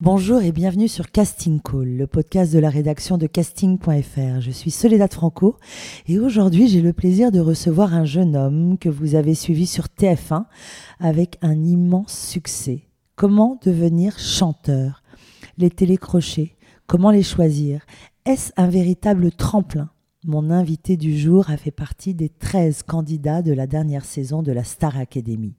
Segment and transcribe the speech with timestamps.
[0.00, 4.40] Bonjour et bienvenue sur Casting Call, le podcast de la rédaction de casting.fr.
[4.40, 5.56] Je suis Soledad Franco
[6.06, 9.86] et aujourd'hui j'ai le plaisir de recevoir un jeune homme que vous avez suivi sur
[9.86, 10.44] TF1
[11.00, 12.82] avec un immense succès.
[13.16, 15.02] Comment devenir chanteur?
[15.56, 16.54] Les télécrochets,
[16.86, 17.84] comment les choisir?
[18.24, 19.90] Est-ce un véritable tremplin?
[20.24, 24.52] Mon invité du jour a fait partie des 13 candidats de la dernière saison de
[24.52, 25.56] la Star Academy.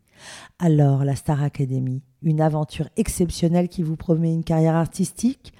[0.60, 5.54] Alors, la Star Academy, une aventure exceptionnelle qui vous promet une carrière artistique.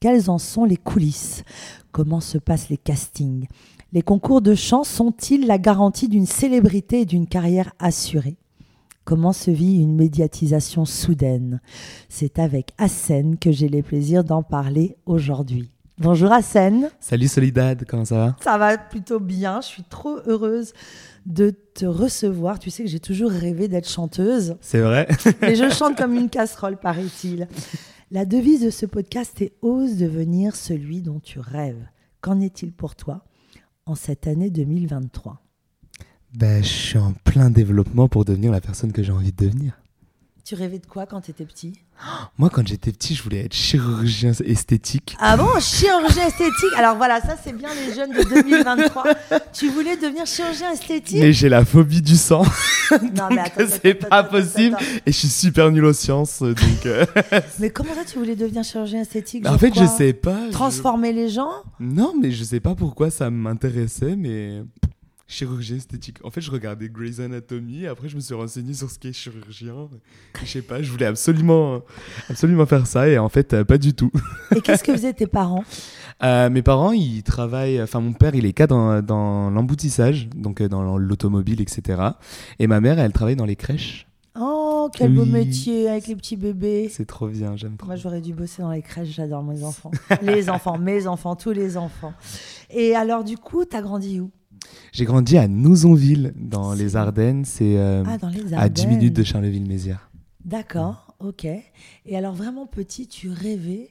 [0.00, 1.44] Quelles en sont les coulisses?
[1.92, 3.46] Comment se passent les castings?
[3.92, 8.36] Les concours de chant sont-ils la garantie d'une célébrité et d'une carrière assurée?
[9.04, 11.60] Comment se vit une médiatisation soudaine?
[12.08, 15.70] C'est avec Hassen que j'ai le plaisir d'en parler aujourd'hui.
[15.98, 16.90] Bonjour Hassen.
[17.00, 18.36] Salut Solidad, comment ça va?
[18.42, 20.72] Ça va plutôt bien, je suis trop heureuse
[21.26, 22.58] de te recevoir.
[22.58, 24.56] Tu sais que j'ai toujours rêvé d'être chanteuse.
[24.60, 25.08] C'est vrai.
[25.40, 27.48] Mais je chante comme une casserole, paraît-il.
[28.10, 31.86] La devise de ce podcast est Ose devenir celui dont tu rêves.
[32.20, 33.24] Qu'en est-il pour toi
[33.86, 35.42] en cette année 2023
[36.34, 39.81] ben, Je suis en plein développement pour devenir la personne que j'ai envie de devenir.
[40.44, 41.74] Tu rêvais de quoi quand tu étais petit?
[42.36, 45.16] Moi, quand j'étais petit, je voulais être chirurgien esthétique.
[45.20, 46.72] Ah bon, chirurgien esthétique?
[46.76, 49.04] Alors voilà, ça c'est bien les jeunes de 2023.
[49.52, 51.20] tu voulais devenir chirurgien esthétique?
[51.20, 52.42] Mais j'ai la phobie du sang.
[52.90, 54.76] non, mais attends, c'est pas possible.
[55.06, 56.86] Et je suis super nul aux sciences, donc.
[56.86, 57.06] Euh,
[57.60, 59.46] mais comment ça, tu voulais devenir chirurgien esthétique?
[59.46, 60.38] En fait, je sais pas.
[60.50, 61.52] Transformer les gens?
[61.78, 64.62] Non, mais je sais pas pourquoi ça m'intéressait, mais
[65.26, 66.18] chirurgie esthétique.
[66.24, 67.86] En fait, je regardais Grey's Anatomy.
[67.86, 69.88] Après, je me suis renseigné sur ce qu'est chirurgien.
[70.42, 71.82] Je sais pas, je voulais absolument,
[72.28, 73.08] absolument faire ça.
[73.08, 74.10] Et en fait, euh, pas du tout.
[74.54, 75.64] Et qu'est-ce que faisaient tes parents?
[76.22, 77.80] Euh, Mes parents, ils travaillent.
[77.82, 82.02] Enfin, mon père, il est cadre dans, dans l'emboutissage, donc euh, dans l'automobile, etc.
[82.58, 84.06] Et ma mère, elle travaille dans les crèches.
[84.38, 86.88] Oh, quel beau métier avec les petits bébés.
[86.90, 87.86] C'est trop bien, j'aime trop.
[87.86, 89.90] Moi, j'aurais dû bosser dans les crèches, j'adore mes enfants.
[90.22, 92.14] les enfants, mes enfants, tous les enfants.
[92.70, 94.30] Et alors, du coup, t'as grandi où?
[94.92, 97.44] J'ai grandi à Nouzonville, dans les Ardennes.
[97.44, 98.18] C'est euh, ah,
[98.56, 100.10] à 10 minutes de Charleville-Mézières.
[100.44, 101.46] D'accord, ok.
[101.46, 103.90] Et alors, vraiment petit, tu rêvais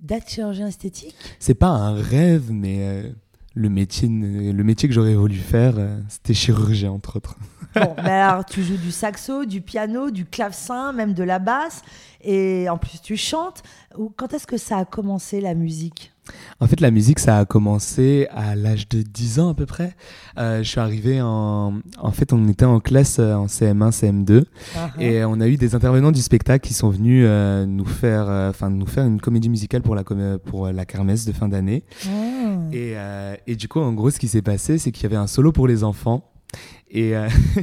[0.00, 1.14] d'être chirurgien esthétique?
[1.38, 3.12] C'est pas un rêve, mais euh,
[3.54, 7.36] le, métier, le métier que j'aurais voulu faire, euh, c'était chirurgien, entre autres.
[7.74, 11.82] Bon, mais alors, tu joues du saxo, du piano, du clavecin, même de la basse,
[12.20, 13.62] et en plus, tu chantes.
[14.16, 16.12] Quand est-ce que ça a commencé, la musique?
[16.60, 19.94] En fait, la musique, ça a commencé à l'âge de 10 ans à peu près.
[20.38, 21.80] Euh, je suis arrivé en...
[21.98, 24.44] En fait, on était en classe euh, en CM1, CM2.
[24.74, 25.02] Ah, ah.
[25.02, 28.70] Et on a eu des intervenants du spectacle qui sont venus euh, nous, faire, enfin
[28.70, 30.04] nous faire une comédie musicale pour la,
[30.38, 31.84] pour la kermesse de fin d'année.
[32.06, 32.56] Ah.
[32.72, 32.94] Et,
[33.46, 35.52] et, du coup, en gros, ce qui s'est passé, c'est qu'il y avait un solo
[35.52, 36.30] pour les enfants.
[36.90, 37.12] Et,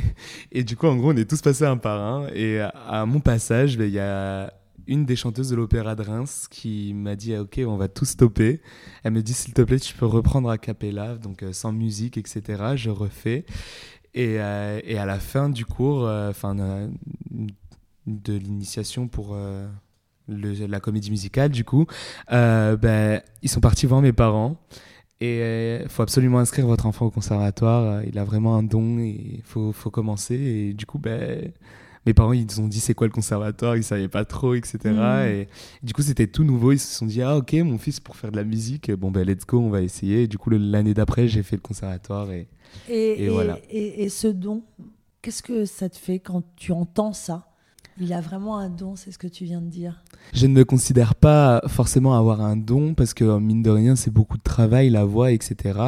[0.51, 2.27] et du coup, en gros, on est tous passés un par un.
[2.33, 4.53] Et à mon passage, ben, il y a
[4.87, 8.61] une des chanteuses de l'opéra de Reims qui m'a dit ok on va tout stopper.
[9.03, 12.17] Elle me dit s'il te plaît tu peux reprendre a cappella donc euh, sans musique
[12.17, 13.45] etc je refais.
[14.15, 16.53] Et, euh, et, à la fin du cours euh, enfin
[18.05, 19.35] de l'initiation pour
[20.27, 21.85] la comédie musicale du coup
[22.29, 24.57] ben, ils sont partis voir mes parents.
[25.21, 28.03] Et il faut absolument inscrire votre enfant au conservatoire.
[28.03, 30.35] Il a vraiment un don il faut commencer.
[30.35, 31.53] Et du coup ben
[32.05, 33.77] mes parents ils ont dit c'est quoi le conservatoire?
[33.77, 35.27] Ils savaient pas trop etc mm.
[35.27, 35.47] et
[35.83, 38.31] du coup c'était tout nouveau ils se sont dit ah ok mon fils pour faire
[38.31, 41.27] de la musique bon ben let's go on va essayer et du coup l'année d'après
[41.27, 42.47] j'ai fait le conservatoire et,
[42.89, 44.63] et, voilà et, ce don
[45.23, 47.47] qu'est-ce que ça te fait quand tu entends ça?
[47.99, 50.03] Il a vraiment un don, c'est ce que tu viens de dire?
[50.33, 54.11] Je ne me considère pas forcément avoir un don parce que mine de rien, c'est
[54.11, 55.79] beaucoup de travail, la voix, etc.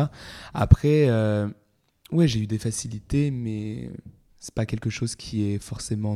[0.53, 1.47] Après, euh,
[2.11, 3.89] ouais, j'ai eu des facilités, mais
[4.45, 6.15] c'est pas quelque chose qui est forcément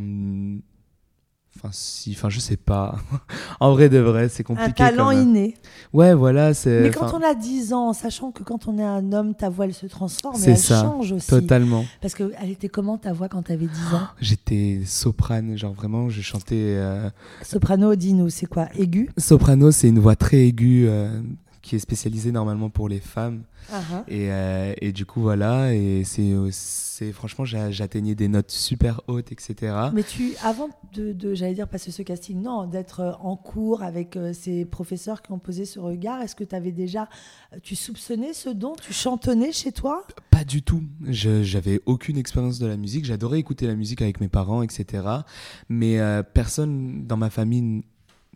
[1.56, 3.00] Enfin, si, enfin, je sais pas.
[3.60, 4.84] en vrai de vrai, c'est compliqué.
[4.84, 5.56] Un talent inné.
[5.94, 6.54] Ouais, voilà.
[6.54, 9.50] c'est Mais quand on a 10 ans, sachant que quand on est un homme, ta
[9.50, 11.28] voix, elle se transforme et elle ça, change aussi.
[11.28, 11.86] Totalement.
[12.02, 16.08] Parce qu'elle était comment ta voix quand tu avais 10 ans J'étais soprane, genre vraiment,
[16.10, 16.76] je chantais.
[16.78, 17.10] Euh,
[17.42, 18.70] Soprano, dis-nous, c'est quoi?
[18.78, 19.10] Aigu?
[19.18, 20.86] Soprano, c'est une voix très aiguë.
[20.88, 21.20] Euh,
[21.70, 23.44] qui est spécialisé normalement pour les femmes.
[23.72, 24.04] Uh-huh.
[24.08, 25.72] Et, euh, et du coup, voilà.
[25.76, 29.76] Et c'est, c'est franchement, j'a- j'atteignais des notes super hautes, etc.
[29.94, 33.84] Mais tu, avant de, de- j'allais dire passer ce casting, non, d'être euh, en cours
[33.84, 37.08] avec euh, ces professeurs qui ont posé ce regard, est-ce que tu avais déjà,
[37.62, 40.08] tu soupçonnais ce don, tu chantonnais chez toi?
[40.32, 40.82] Pas du tout.
[41.08, 43.06] J'avais aucune expérience de la musique.
[43.06, 45.04] J'adorais écouter la musique avec mes parents, etc.
[45.70, 47.84] Mais euh, personne dans ma famille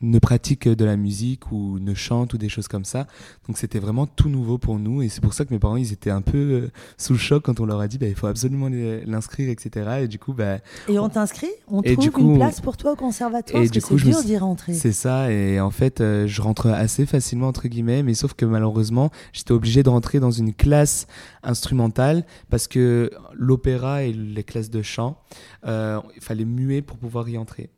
[0.04, 3.08] ne pratique de la musique ou ne chante ou des choses comme ça.
[3.48, 5.02] Donc c'était vraiment tout nouveau pour nous.
[5.02, 7.44] Et c'est pour ça que mes parents, ils étaient un peu euh, sous le choc
[7.44, 10.02] quand on leur a dit, bah, il faut absolument l'inscrire, etc.
[10.04, 10.58] Et du coup, bah,
[10.88, 11.50] Et on t'inscrit?
[11.68, 13.58] On Et trouve du coup, une place pour toi au conservatoire?
[13.62, 14.74] Et Parce du que c'est dur suis- d'y rentrer.
[14.74, 18.46] C'est ça, et en fait, euh, je rentre assez facilement, entre guillemets, mais sauf que
[18.46, 21.08] malheureusement, j'étais obligé de rentrer dans une classe
[21.44, 25.18] instrumentale parce que l'opéra et les classes de chant,
[25.66, 27.70] euh, il fallait muer pour pouvoir y entrer.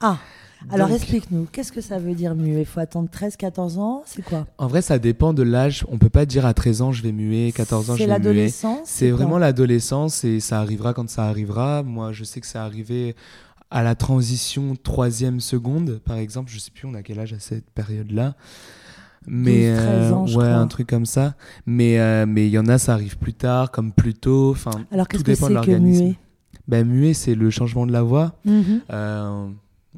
[0.00, 0.18] Ah,
[0.68, 2.60] alors Donc, explique-nous, qu'est-ce que ça veut dire muet?
[2.60, 4.46] Il faut attendre 13, 14 ans C'est quoi?
[4.58, 5.84] En vrai, ça dépend de l'âge.
[5.88, 8.10] On peut pas dire à 13 ans, je vais muer, 14 ans, je vais muer.
[8.10, 11.82] l'adolescence C'est vraiment l'adolescence et ça arrivera quand ça arrivera.
[11.82, 13.16] Moi, je sais que ça arrivé
[13.70, 16.50] à la transition troisième seconde, par exemple.
[16.50, 18.34] Je sais plus, on a quel âge à cette période-là.
[19.26, 21.34] Mais 12, 13 euh, ans, je ouais, un truc comme ça.
[21.66, 24.50] Mais euh, mais il y en a, ça arrive plus tard, comme plus tôt.
[24.50, 26.04] Enfin, Alors qu'est-ce que c'est que l'organisme.
[26.04, 26.16] muet
[26.68, 28.34] Ben muet, c'est le changement de la voix.
[28.46, 29.48] Euh,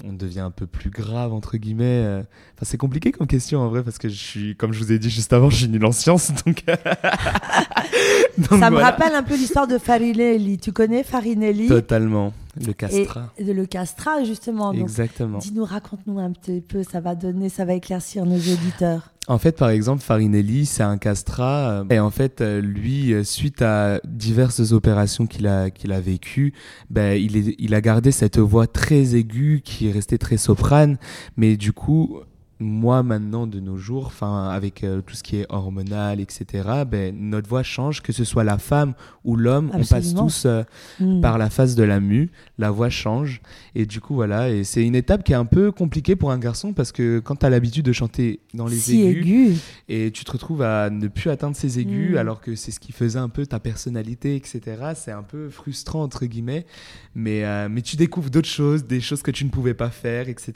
[0.05, 1.85] on devient un peu plus grave entre guillemets.
[2.05, 2.21] euh.
[2.57, 4.99] Enfin, c'est compliqué comme question en vrai parce que je suis, comme je vous ai
[4.99, 6.65] dit juste avant, je suis nul en sciences, donc.
[8.39, 10.59] Donc Ça me rappelle un peu l'histoire de Farinelli.
[10.59, 11.69] Tu connais Farinelli?
[11.69, 12.33] Totalement.
[12.61, 13.33] Le castrat.
[13.39, 14.73] Et de le castrat, justement.
[14.73, 15.39] Exactement.
[15.39, 19.13] Dis-nous, raconte-nous un petit peu, ça va donner, ça va éclaircir nos auditeurs.
[19.29, 21.71] En fait, par exemple, Farinelli, c'est un castrat.
[21.71, 26.01] euh, Et en fait, euh, lui, euh, suite à diverses opérations qu'il a, qu'il a
[26.01, 26.53] vécues,
[26.91, 30.99] ben, il, est, il a gardé cette voix très aiguë qui est restée très soprane.
[31.37, 32.19] Mais du coup,
[32.63, 37.15] moi, maintenant, de nos jours, enfin, avec euh, tout ce qui est hormonal, etc., ben,
[37.19, 38.95] notre voix change, que ce soit la femme
[39.25, 39.71] ou l'homme.
[39.75, 40.63] On passe tous euh,
[41.01, 41.21] Hmm.
[41.21, 43.41] par la phase de la mue, la voix change.
[43.75, 44.51] Et du coup, voilà.
[44.51, 47.37] Et c'est une étape qui est un peu compliquée pour un garçon parce que quand
[47.37, 49.57] tu as l'habitude de chanter dans les si aigus, aigu.
[49.89, 52.17] et tu te retrouves à ne plus atteindre ces aigus Mm.
[52.17, 54.61] alors que c'est ce qui faisait un peu ta personnalité, etc.
[54.95, 56.67] C'est un peu frustrant, entre guillemets.
[57.15, 60.29] Mais, euh, mais tu découvres d'autres choses, des choses que tu ne pouvais pas faire,
[60.29, 60.53] etc.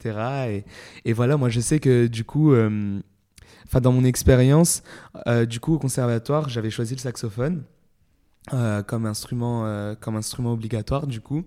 [0.49, 0.63] Et,
[1.09, 2.99] et voilà, moi je sais que du coup, euh,
[3.65, 4.83] enfin dans mon expérience,
[5.27, 7.63] euh, du coup au conservatoire, j'avais choisi le saxophone.
[8.53, 11.43] euh, comme instrument euh, comme instrument obligatoire du coup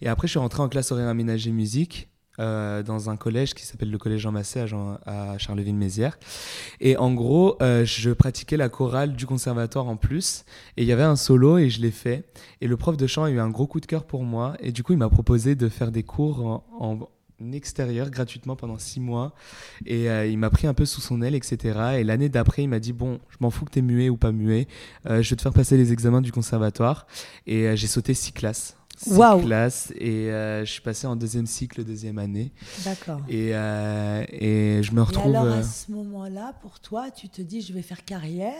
[0.00, 2.08] et après je suis rentré en classe horaire aménagée musique
[2.40, 4.64] euh, dans un collège qui s'appelle le collège Jean Massé à,
[5.32, 6.16] à Charleville-Mézières
[6.80, 10.44] et en gros, euh, je pratiquais la chorale du conservatoire en plus.
[10.76, 12.24] Et il y avait un solo et je l'ai fait.
[12.60, 14.56] Et le prof de chant a eu un gros coup de cœur pour moi.
[14.60, 17.08] Et du coup, il m'a proposé de faire des cours en
[17.52, 19.34] extérieur gratuitement pendant six mois.
[19.86, 21.96] Et euh, il m'a pris un peu sous son aile, etc.
[21.98, 24.32] Et l'année d'après, il m'a dit Bon, je m'en fous que t'es muet ou pas
[24.32, 24.66] muet.
[25.06, 27.06] Euh, je vais te faire passer les examens du conservatoire.
[27.46, 28.76] Et euh, j'ai sauté six classes.
[28.96, 29.92] Six classes.
[29.98, 32.52] Et je suis passé en deuxième cycle, deuxième année.
[32.84, 33.20] D'accord.
[33.28, 35.34] Et, et je me Et retrouve.
[35.34, 38.54] alors, euh, à ce moment-là, pour toi, tu te dis, je vais faire carrière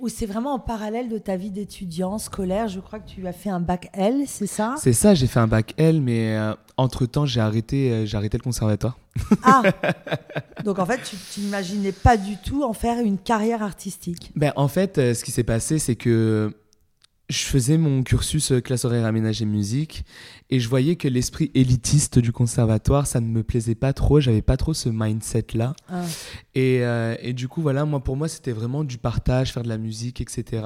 [0.00, 2.68] ou c'est vraiment en parallèle de ta vie d'étudiant scolaire?
[2.68, 4.74] Je crois que tu as fait un bac L, c'est ça?
[4.78, 8.38] C'est ça, j'ai fait un bac L, mais euh, entre-temps, j'ai arrêté, euh, j'ai arrêté
[8.38, 8.98] le conservatoire.
[9.42, 9.62] Ah
[10.64, 14.30] Donc en fait, tu t'imaginais pas du tout en faire une carrière artistique?
[14.36, 16.54] Ben, en fait, euh, ce qui s'est passé, c'est que
[17.28, 20.04] je faisais mon cursus euh, classe horaire aménagée musique
[20.50, 24.18] et je voyais que l'esprit élitiste du conservatoire, ça ne me plaisait pas trop.
[24.18, 25.74] J'avais pas trop ce mindset-là.
[25.90, 26.04] Ah.
[26.54, 29.68] Et, euh, et du coup, voilà, moi, pour moi, c'était vraiment du partage, faire de
[29.68, 30.62] la musique, etc.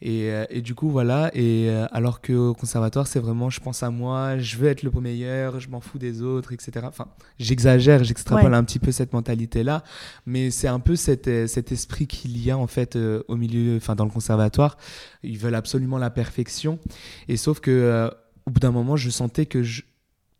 [0.00, 1.32] Et, euh, et du coup, voilà.
[1.34, 4.92] Et euh, alors qu'au conservatoire, c'est vraiment, je pense à moi, je veux être le
[5.00, 6.86] meilleur, je m'en fous des autres, etc.
[6.88, 7.08] Enfin,
[7.40, 8.56] j'exagère, j'extrapole Ouais.
[8.56, 9.82] un petit peu cette mentalité-là,
[10.24, 13.96] mais c'est un peu cet, cet esprit qu'il y a, en fait, au milieu, enfin,
[13.96, 14.76] dans le conservatoire.
[15.24, 16.78] Ils veulent absolument la perfection.
[17.28, 18.08] Et sauf que, euh,
[18.46, 19.82] au bout d'un moment, je sentais que je,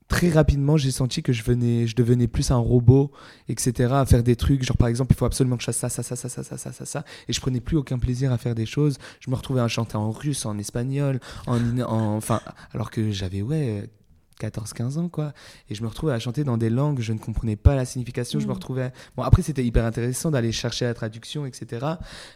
[0.09, 3.11] très rapidement, j'ai senti que je, venais, je devenais plus un robot,
[3.49, 4.63] etc., à faire des trucs.
[4.63, 6.57] Genre, par exemple, il faut absolument que je fasse ça, ça, ça, ça, ça, ça,
[6.57, 7.05] ça, ça, ça.
[7.29, 8.99] Et je prenais plus aucun plaisir à faire des choses.
[9.21, 12.41] Je me retrouvais à chanter en russe, en espagnol, en, en enfin,
[12.73, 13.91] alors que j'avais, ouais,
[14.41, 15.33] 14-15 ans, quoi.
[15.71, 18.39] Et je me retrouvais à chanter dans des langues, je ne comprenais pas la signification.
[18.41, 18.55] Je me Mm.
[18.55, 18.93] retrouvais.
[19.17, 21.87] Bon, après, c'était hyper intéressant d'aller chercher la traduction, etc.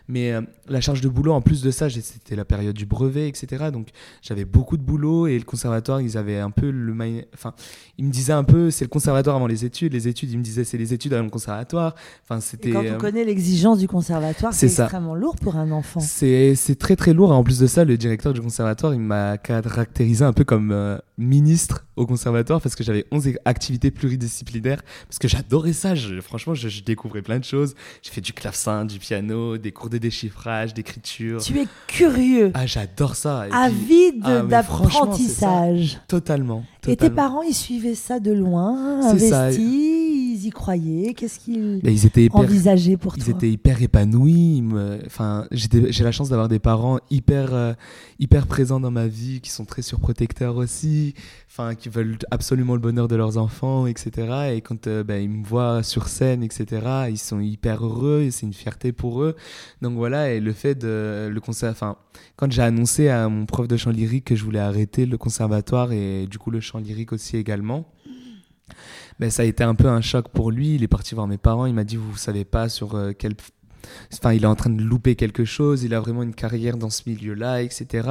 [0.08, 3.28] Mais euh, la charge de boulot, en plus de ça, c'était la période du brevet,
[3.28, 3.66] etc.
[3.72, 3.88] Donc,
[4.22, 6.94] j'avais beaucoup de boulot et le conservatoire, ils avaient un peu le.
[7.34, 7.54] Enfin,
[7.98, 9.92] ils me disaient un peu, c'est le conservatoire avant les études.
[9.92, 11.94] Les études, ils me disaient, c'est les études avant le conservatoire.
[12.24, 12.70] Enfin, c'était.
[12.70, 16.00] Quand euh, on connaît l'exigence du conservatoire, c'est extrêmement lourd pour un enfant.
[16.00, 17.30] c'est c'est très très lourd.
[17.32, 20.70] Et en plus de ça, le directeur du conservatoire, il m'a caractérisé un peu comme
[20.72, 25.94] euh, ministre au conservatoire parce que j'avais 11 activités pluridisciplinaires parce que j'adorais ça.
[26.22, 27.74] franchement, je, découvrais plein de choses.
[28.02, 31.42] J'ai fait du clavecin, du piano, des cours de déchiffrage, d'écriture.
[31.42, 32.52] Tu es curieux.
[32.54, 33.46] Ah, j'adore ça.
[33.52, 36.00] Avide ah, d'apprentissage.
[36.08, 40.09] Totalement, Et tes parents, ils suivaient ça de loin, investis,
[40.40, 41.14] ils y croyaient.
[41.14, 41.80] Qu'est-ce qu'ils
[42.32, 44.64] envisageaient pour ils toi Ils étaient hyper épanouis.
[45.06, 47.72] Enfin, j'ai la chance d'avoir des parents hyper, euh,
[48.18, 51.14] hyper présents dans ma vie, qui sont très surprotecteurs aussi,
[51.48, 54.52] enfin, qui veulent absolument le bonheur de leurs enfants, etc.
[54.54, 58.30] Et quand euh, ben, ils me voient sur scène, etc., ils sont hyper heureux et
[58.30, 59.36] c'est une fierté pour eux.
[59.82, 61.96] Donc voilà, et le fait de le concert, enfin,
[62.36, 65.92] quand j'ai annoncé à mon prof de chant lyrique que je voulais arrêter le conservatoire
[65.92, 67.86] et du coup le chant lyrique aussi également,
[69.20, 70.74] ben, ça a été un peu un choc pour lui.
[70.74, 71.66] Il est parti voir mes parents.
[71.66, 73.34] Il m'a dit Vous ne savez pas sur euh, quel
[74.12, 76.90] Enfin, il est en train de louper quelque chose, il a vraiment une carrière dans
[76.90, 78.08] ce milieu-là, etc.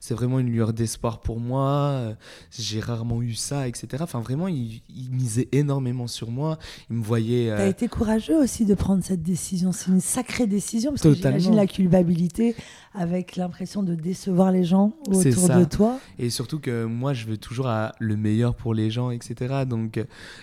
[0.00, 2.14] C'est vraiment une lueur d'espoir pour moi.
[2.50, 3.86] J'ai rarement eu ça, etc.
[4.00, 6.58] Enfin, vraiment, il, misait énormément sur moi.
[6.90, 7.50] Il me voyait.
[7.50, 7.56] Euh...
[7.56, 9.72] Tu as été courageux aussi de prendre cette décision.
[9.72, 12.56] C'est une sacrée décision, parce que j'imagine la culpabilité
[12.94, 15.98] avec l'impression de décevoir les gens autour de toi.
[16.18, 17.68] Et surtout que moi, je veux toujours
[17.98, 19.64] le meilleur pour les gens, etc.
[19.68, 20.00] Donc,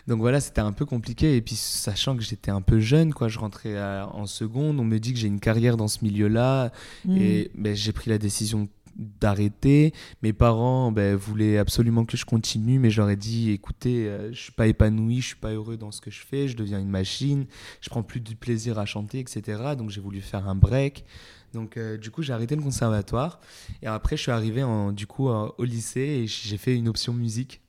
[0.08, 1.36] donc voilà, c'était un peu compliqué.
[1.36, 5.00] Et puis, sachant que j'étais un peu jeune, quoi, je rentrais en seconde, on me
[5.00, 6.72] dit que j'ai une carrière dans ce milieu-là.
[7.06, 7.18] Mm.
[7.18, 9.94] Et ben, j'ai pris la décision d'arrêter.
[10.22, 14.52] Mes parents ben, voulaient absolument que je continue, mais j'aurais dit écoutez, euh, je suis
[14.52, 17.46] pas épanoui, je suis pas heureux dans ce que je fais, je deviens une machine,
[17.80, 19.62] je prends plus du plaisir à chanter, etc.
[19.78, 21.06] Donc j'ai voulu faire un break.
[21.54, 23.42] Donc, euh, du coup, j'ai arrêté le conservatoire.
[23.82, 27.14] Et après, je suis arrivé en, du coup, au lycée et j'ai fait une option
[27.14, 27.62] musique.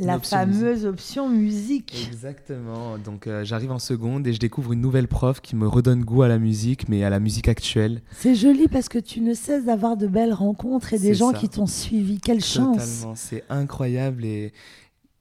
[0.00, 2.08] La fameuse option musique.
[2.10, 2.98] Exactement.
[2.98, 6.22] Donc, euh, j'arrive en seconde et je découvre une nouvelle prof qui me redonne goût
[6.22, 8.02] à la musique, mais à la musique actuelle.
[8.12, 11.48] C'est joli parce que tu ne cesses d'avoir de belles rencontres et des gens qui
[11.48, 12.20] t'ont suivi.
[12.20, 12.76] Quelle chance.
[12.76, 13.14] Totalement.
[13.14, 14.52] C'est incroyable et,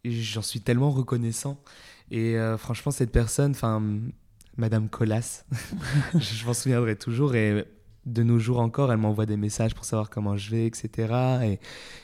[0.03, 1.58] j'en suis tellement reconnaissant.
[2.12, 3.82] Et euh, franchement, cette personne, enfin,
[4.58, 5.46] Madame Colas,
[6.13, 7.36] je m'en souviendrai toujours.
[7.36, 7.65] Et
[8.06, 11.58] de nos jours encore, elle m'envoie des messages pour savoir comment je vais, etc.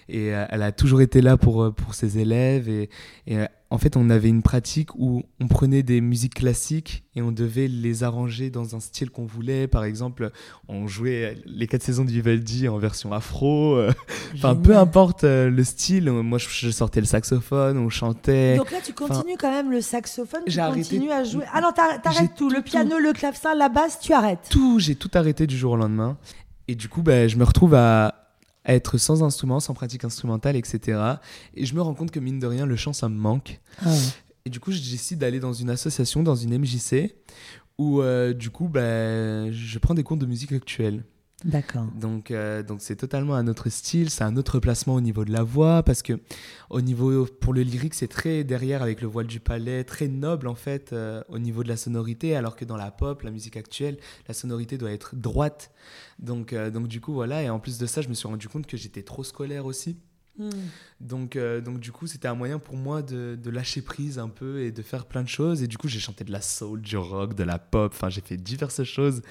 [0.10, 2.68] Et, euh, elle a toujours été là pour, euh, pour ses élèves.
[2.70, 2.90] Et
[3.32, 7.32] euh, en fait, on avait une pratique où on prenait des musiques classiques et on
[7.32, 9.66] devait les arranger dans un style qu'on voulait.
[9.66, 10.32] Par exemple,
[10.68, 13.82] on jouait les quatre saisons de Vivaldi en version afro.
[14.36, 16.12] enfin, peu importe euh, le style.
[16.12, 18.58] Moi, je sortais le saxophone, on chantait.
[18.58, 21.46] Donc là, tu continues quand même le saxophone, tu continues à jouer.
[21.54, 22.50] Ah non, t'arrêtes tout.
[22.50, 24.50] Le piano, le clavecin, la basse, tu arrêtes.
[24.50, 26.18] Tout, j'ai tout arrêté du jour au lendemain.
[26.68, 28.21] Et du coup, ben, je me retrouve à,
[28.66, 31.00] être sans instrument, sans pratique instrumentale, etc.
[31.56, 33.60] Et je me rends compte que mine de rien, le chant, ça me manque.
[33.86, 33.90] Ah
[34.46, 37.16] et du coup, je décide d'aller dans une association, dans une MJC,
[37.78, 41.04] où euh, du coup, ben, je prends des cours de musique actuelle.
[41.44, 41.86] D'accord.
[41.96, 45.32] Donc, euh, donc c'est totalement un autre style, c'est un autre placement au niveau de
[45.32, 46.20] la voix, parce que
[46.70, 50.48] au niveau pour le lyrique, c'est très derrière avec le voile du palais, très noble
[50.48, 53.58] en fait euh, au niveau de la sonorité, alors que dans la pop, la musique
[53.58, 55.72] actuelle, la sonorité doit être droite.
[56.20, 58.48] Donc, euh, donc du coup voilà, et en plus de ça, je me suis rendu
[58.48, 59.98] compte que j'étais trop scolaire aussi.
[60.38, 60.50] Hmm.
[61.02, 64.30] Donc, euh, donc du coup, c'était un moyen pour moi de, de, lâcher prise un
[64.30, 65.62] peu et de faire plein de choses.
[65.62, 67.92] Et du coup, j'ai chanté de la soul, du rock, de la pop.
[67.94, 69.22] Enfin, j'ai fait diverses choses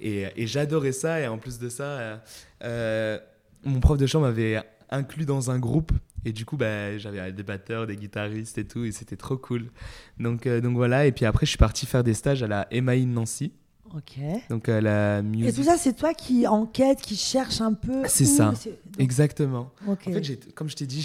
[0.00, 1.20] et, et j'adorais ça.
[1.20, 2.16] Et en plus de ça, euh,
[2.62, 3.18] euh,
[3.64, 5.92] mon prof de chant m'avait inclus dans un groupe.
[6.24, 8.84] Et du coup, bah, j'avais des batteurs, des guitaristes et tout.
[8.84, 9.70] Et c'était trop cool.
[10.18, 11.06] Donc, donc voilà.
[11.06, 13.52] Et puis après, je suis parti faire des stages à la MAI Nancy.
[13.94, 14.18] Ok.
[14.50, 15.48] Donc euh, la musique.
[15.48, 18.02] Et tout ça, c'est toi qui enquête, qui cherche un peu.
[18.06, 18.52] C'est ça.
[18.98, 19.70] Exactement.
[19.86, 21.02] En fait, comme je t'ai dit,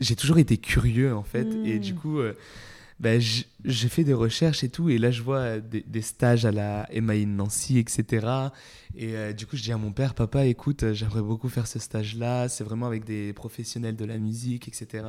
[0.00, 1.96] j'ai toujours été curieux en fait, et du hmm.
[1.96, 2.36] coup, euh,
[2.98, 6.88] ben, j'ai fait des recherches et tout, et là je vois des, stages à la
[6.98, 8.26] MAI Nancy, etc.
[8.94, 11.66] Et euh, du coup, je dis à mon père, papa, écoute, euh, j'aimerais beaucoup faire
[11.66, 15.04] ce stage-là, c'est vraiment avec des professionnels de la musique, etc.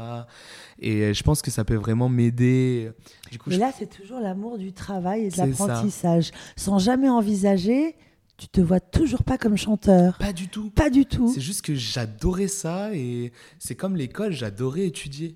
[0.79, 2.91] Et euh, je pense que ça peut vraiment m'aider.
[3.31, 7.95] Du coup, là, c'est toujours l'amour du travail et de l'apprentissage, sans jamais envisager
[8.37, 10.15] tu te vois toujours pas comme chanteur.
[10.19, 10.69] Pas du tout.
[10.69, 11.31] Pas du tout.
[11.33, 15.35] C'est juste que j'adorais ça et c'est comme l'école, j'adorais étudier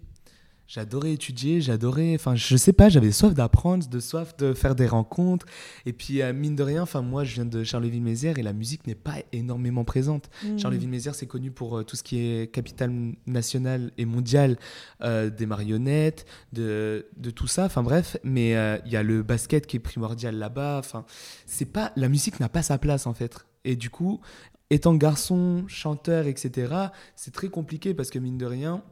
[0.72, 4.88] j'adorais étudier, j'adorais, enfin, je sais pas, j'avais soif d'apprendre, de soif de faire des
[4.88, 5.46] rencontres.
[5.86, 8.88] Et puis, euh, mine de rien, enfin, moi, je viens de Charleville-Mézières et la musique
[8.88, 10.30] n'est pas énormément présente.
[10.46, 10.60] Mmh.
[10.60, 12.94] Charleville-Mézières, c'est connu pour euh, tout ce qui est capitale
[13.28, 14.58] nationale et mondiale
[15.02, 17.66] euh, des marionnettes, de, de, tout ça.
[17.66, 18.52] Enfin, bref, mais
[18.86, 20.78] il y a le basket qui est primordial là-bas.
[20.80, 21.04] Enfin,
[21.46, 23.46] c'est pas, la musique n'a pas sa place, en fait.
[23.66, 24.22] Et du coup,
[24.70, 26.74] étant garçon, chanteur, etc.,
[27.18, 28.84] c'est très compliqué parce que mine de rien,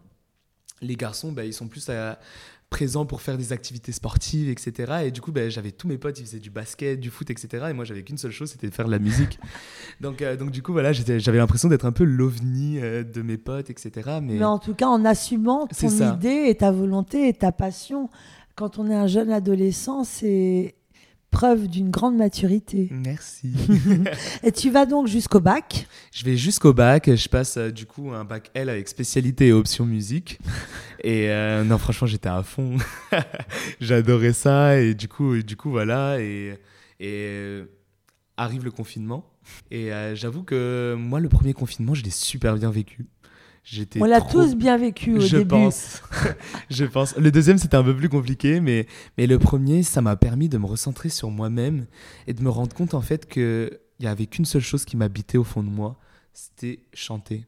[0.81, 1.89] les garçons, bah, ils sont plus
[2.69, 5.03] présent pour faire des activités sportives, etc.
[5.05, 7.65] Et du coup, ben, j'avais tous mes potes, ils faisaient du basket, du foot, etc.
[7.69, 9.39] Et moi, j'avais qu'une seule chose, c'était de faire de la musique.
[10.01, 13.37] donc, euh, donc, du coup, voilà, j'avais l'impression d'être un peu l'ovni euh, de mes
[13.37, 14.19] potes, etc.
[14.21, 14.43] Mais...
[14.43, 18.09] en tout cas, en assumant ton idée et ta volonté et ta passion,
[18.55, 20.75] quand on est un jeune adolescent, c'est
[21.31, 22.89] preuve d'une grande maturité.
[22.91, 23.53] Merci.
[24.43, 27.09] et tu vas donc jusqu'au bac Je vais jusqu'au bac.
[27.13, 30.39] Je passe euh, du coup un bac L avec spécialité et option musique.
[31.01, 32.75] Et euh, non, franchement, j'étais à fond.
[33.79, 34.81] J'adorais ça.
[34.81, 36.19] Et du coup, du coup voilà.
[36.19, 36.59] Et,
[36.99, 37.65] et euh,
[38.35, 39.25] arrive le confinement.
[39.71, 43.07] Et j'avoue que moi, le premier confinement, je l'ai super bien vécu.
[43.99, 45.49] On l'a tous bien vécu au je début.
[45.49, 46.01] Pense.
[46.69, 47.15] je pense.
[47.17, 50.57] Le deuxième, c'était un peu plus compliqué, mais, mais le premier, ça m'a permis de
[50.57, 51.85] me recentrer sur moi-même
[52.27, 55.37] et de me rendre compte en fait qu'il n'y avait qu'une seule chose qui m'habitait
[55.37, 55.97] au fond de moi,
[56.33, 57.45] c'était chanter.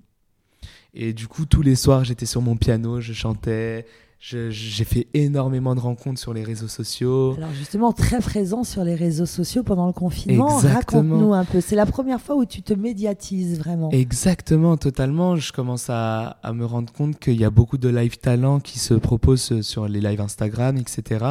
[0.94, 3.86] Et du coup, tous les soirs, j'étais sur mon piano, je chantais,
[4.22, 7.34] j'ai fait énormément de rencontres sur les réseaux sociaux.
[7.38, 10.58] Alors justement, très présent sur les réseaux sociaux pendant le confinement.
[10.58, 11.60] Raconte-nous un peu.
[11.60, 13.90] C'est la première fois où tu te médiatises vraiment.
[13.90, 15.38] Exactement, totalement.
[15.38, 18.78] Je commence à, à me rendre compte qu'il y a beaucoup de live talents qui
[18.78, 21.25] se proposent sur les lives Instagram, etc.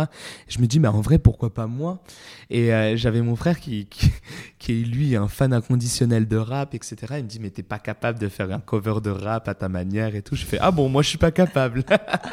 [0.48, 2.02] je me dis, mais en vrai, pourquoi pas moi?
[2.50, 4.10] Et euh, j'avais mon frère qui, qui,
[4.60, 6.96] qui, est lui un fan inconditionnel de rap, etc.
[7.16, 9.68] Il me dit, mais t'es pas capable de faire un cover de rap à ta
[9.68, 10.36] manière et tout.
[10.36, 11.84] Je fais, ah bon, moi je suis pas capable.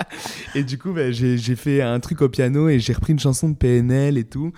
[0.55, 3.49] et du coup, bah, j'ai fait un truc au piano et j'ai repris une chanson
[3.49, 4.51] de PNL et tout.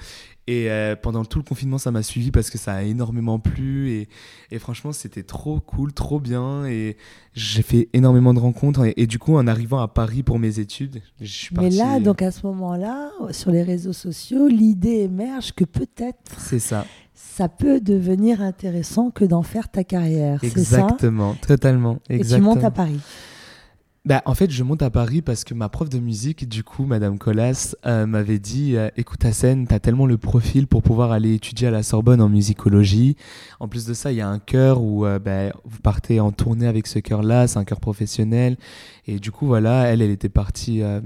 [0.52, 3.92] Et euh, pendant tout le confinement, ça m'a suivi parce que ça a énormément plu.
[3.92, 4.10] Et,
[4.50, 6.66] et franchement, c'était trop cool, trop bien.
[6.66, 6.98] Et
[7.36, 8.92] j'ai fait énormément de rencontres.
[8.96, 11.70] Et, du coup, en arrivant à Paris pour mes études, je suis parti.
[11.70, 16.18] Mais là, donc à ce moment-là, sur les réseaux sociaux, l'idée émerge que peut-être.
[16.40, 16.84] C'est ça.
[17.14, 20.44] Ça peut devenir intéressant que d'en faire ta carrière.
[20.44, 21.48] Exactement, ça?
[21.48, 22.00] Totalement.
[22.10, 22.54] Exactement.
[22.54, 23.00] Et tu montes à Paris.
[24.06, 26.86] Bah, en fait, je monte à Paris parce que ma prof de musique, du coup,
[26.86, 31.34] Madame Colas, euh, m'avait dit euh, Écoute, Hassan, t'as tellement le profil pour pouvoir aller
[31.34, 33.18] étudier à la Sorbonne en musicologie.
[33.60, 36.32] En plus de ça, il y a un chœur où euh, bah, vous partez en
[36.32, 38.58] tournée avec ce chœur-là, c'est un chœur professionnel.
[39.06, 41.02] Et du coup, voilà, elle, elle était partie à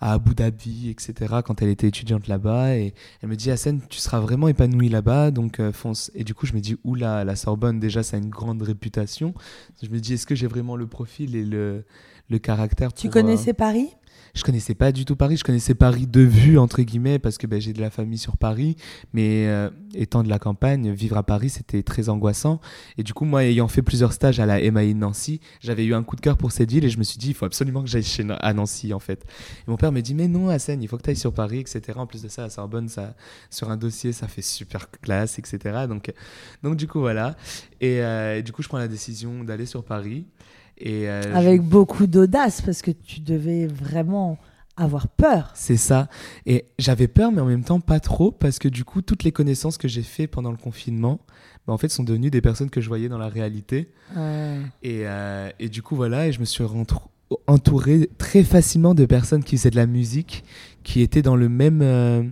[0.00, 2.76] Abu Dhabi, etc., quand elle était étudiante là-bas.
[2.76, 6.12] Et elle me dit Hassan, tu seras vraiment épanoui là-bas, donc fonce.
[6.14, 9.34] Et du coup, je me dis Oula, la Sorbonne, déjà, ça a une grande réputation.
[9.82, 11.84] Je me dis Est-ce que j'ai vraiment le profil et le
[12.28, 12.92] le caractère.
[12.92, 13.90] Tu connaissais euh, Paris?
[14.34, 15.36] je connaissais pas du tout Paris.
[15.36, 18.36] Je connaissais Paris de vue, entre guillemets, parce que ben, j'ai de la famille sur
[18.36, 18.76] Paris.
[19.12, 22.60] Mais euh, étant de la campagne, vivre à Paris, c'était très angoissant.
[22.96, 26.02] Et du coup, moi, ayant fait plusieurs stages à la MAI Nancy, j'avais eu un
[26.02, 27.88] coup de cœur pour cette ville et je me suis dit, il faut absolument que
[27.88, 29.24] j'aille chez, à Nancy, en fait.
[29.66, 31.58] Et mon père me dit, mais non, Hassan, il faut que tu ailles sur Paris,
[31.60, 31.98] etc.
[31.98, 33.14] En plus de ça, à Sorbonne, ça,
[33.50, 35.86] sur un dossier, ça fait super classe, etc.
[35.88, 36.12] Donc,
[36.62, 37.36] donc du coup, voilà.
[37.80, 40.26] Et, euh, et du coup, je prends la décision d'aller sur Paris.
[40.86, 44.38] Euh, Avec beaucoup d'audace, parce que tu devais vraiment
[44.76, 45.50] avoir peur.
[45.54, 46.08] C'est ça.
[46.46, 49.32] Et j'avais peur, mais en même temps pas trop, parce que du coup, toutes les
[49.32, 51.20] connaissances que j'ai fait pendant le confinement,
[51.66, 53.90] bah, en fait, sont devenues des personnes que je voyais dans la réalité.
[54.82, 56.64] Et, euh, et, du coup, voilà, et je me suis
[57.46, 60.44] entouré très facilement de personnes qui faisaient de la musique,
[60.84, 61.80] qui étaient dans le même...
[61.82, 62.22] Euh,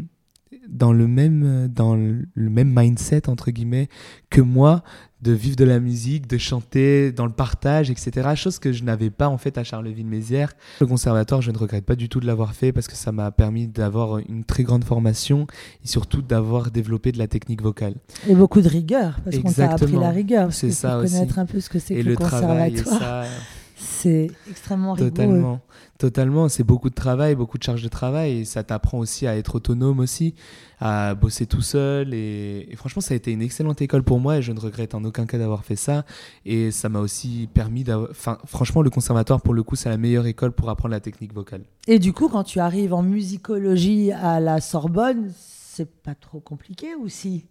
[0.69, 3.89] dans le même dans le même mindset entre guillemets
[4.31, 4.83] que moi
[5.23, 8.35] de vivre de la musique, de chanter dans le partage, etc.
[8.35, 10.53] Chose que je n'avais pas en fait à Charleville-Mézières.
[10.81, 13.31] Le conservatoire, je ne regrette pas du tout de l'avoir fait parce que ça m'a
[13.31, 15.47] permis d'avoir une très grande formation
[15.83, 17.95] et surtout d'avoir développé de la technique vocale.
[18.29, 20.53] Et beaucoup de rigueur parce qu'on t'a appris la rigueur.
[20.53, 21.15] C'est ça aussi.
[21.15, 23.25] Connaître un peu ce que c'est que le, conservatoire.
[23.79, 25.11] C'est extrêmement rigoureux.
[25.11, 25.61] Totalement.
[25.99, 28.39] Totalement, c'est beaucoup de travail, beaucoup de charges de travail.
[28.39, 30.35] Et ça t'apprend aussi à être autonome aussi,
[30.81, 32.15] à bosser tout seul.
[32.15, 35.05] Et, franchement, ça a été une excellente école pour moi et je ne regrette en
[35.05, 36.05] aucun cas d'avoir fait ça.
[36.45, 38.11] Et ça m'a aussi permis d'avoir...
[38.11, 41.35] Enfin, franchement, le conservatoire, pour le coup, c'est la meilleure école pour apprendre la technique
[41.35, 41.63] vocale.
[41.87, 46.95] Et du coup, quand tu arrives en musicologie à la Sorbonne, c'est pas trop compliqué
[46.95, 47.45] ou si?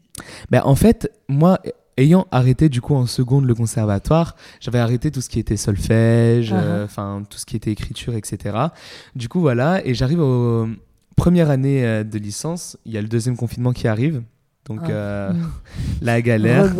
[0.50, 1.60] Ben, En fait, moi,
[1.98, 6.52] ayant arrêté du coup en seconde le conservatoire, j'avais arrêté tout ce qui était solfège,
[6.52, 6.58] uh-huh.
[6.58, 8.58] euh, enfin tout ce qui était écriture, etc.
[9.16, 10.68] Du coup voilà, et j'arrive aux
[11.16, 14.24] premières années euh, de licence, il y a le deuxième confinement qui arrive,
[14.66, 14.90] donc ah.
[14.90, 15.52] euh, mm.
[16.02, 16.74] la galère.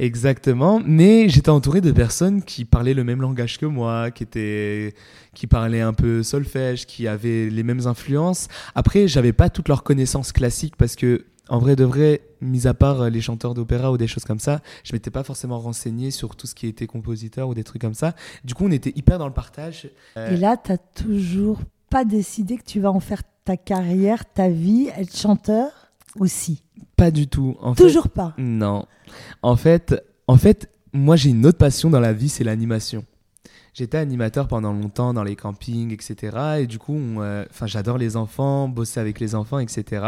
[0.00, 4.94] Exactement, mais j'étais entouré de personnes qui parlaient le même langage que moi, qui étaient
[5.34, 8.46] qui parlaient un peu solfège, qui avaient les mêmes influences.
[8.76, 12.74] Après, j'avais pas toutes leurs connaissances classiques parce que en vrai de vrai, mis à
[12.74, 16.10] part euh, les chanteurs d'opéra ou des choses comme ça, je m'étais pas forcément renseigné
[16.10, 18.14] sur tout ce qui était compositeur ou des trucs comme ça.
[18.44, 19.90] Du coup, on était hyper dans le partage.
[20.16, 24.24] Euh, Et là, tu n'as toujours pas décidé que tu vas en faire ta carrière,
[24.32, 25.70] ta vie, être chanteur
[26.18, 26.62] aussi?
[26.96, 27.56] Pas du tout.
[27.60, 28.34] En toujours pas?
[28.36, 28.86] Non.
[29.42, 29.94] En fait,
[30.26, 33.04] en fait moi, j'ai une autre passion dans la vie, c'est l'animation.
[33.78, 36.36] J'étais animateur pendant longtemps dans les campings, etc.
[36.60, 40.04] Et du coup, euh, enfin, j'adore les enfants, bosser avec les enfants, etc.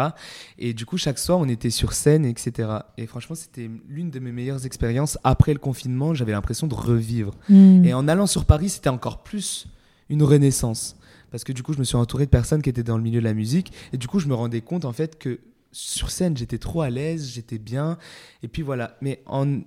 [0.59, 2.69] Et du coup, chaque soir, on était sur scène, etc.
[2.99, 5.19] Et franchement, c'était l'une de mes meilleures expériences.
[5.23, 7.33] Après le confinement, j'avais l'impression de revivre.
[7.49, 7.85] Hmm.
[7.85, 9.69] Et en allant sur Paris, c'était encore plus
[10.09, 10.97] une renaissance.
[11.31, 13.21] Parce que du coup, je me suis entouré de personnes qui étaient dans le milieu
[13.21, 13.73] de la musique.
[13.93, 15.39] Et du coup, je me rendais compte, en fait, que
[15.71, 17.99] sur scène, j'étais trop à l'aise, j'étais bien.
[18.43, 18.97] Et puis voilà.
[19.01, 19.61] Mais en,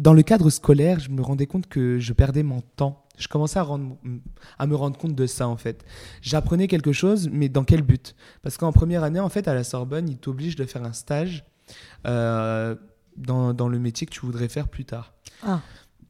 [0.00, 3.04] dans le cadre scolaire, je me rendais compte que je perdais mon temps.
[3.20, 3.96] Je commençais à, rendre,
[4.58, 5.84] à me rendre compte de ça, en fait.
[6.22, 8.16] J'apprenais quelque chose, mais dans quel but?
[8.42, 11.44] Parce qu'en première année, en fait, à la Sorbonne, ils t'obligent de faire un stage
[12.06, 12.74] euh,
[13.16, 15.12] dans, dans, le métier que tu voudrais faire plus tard.
[15.42, 15.60] Ah.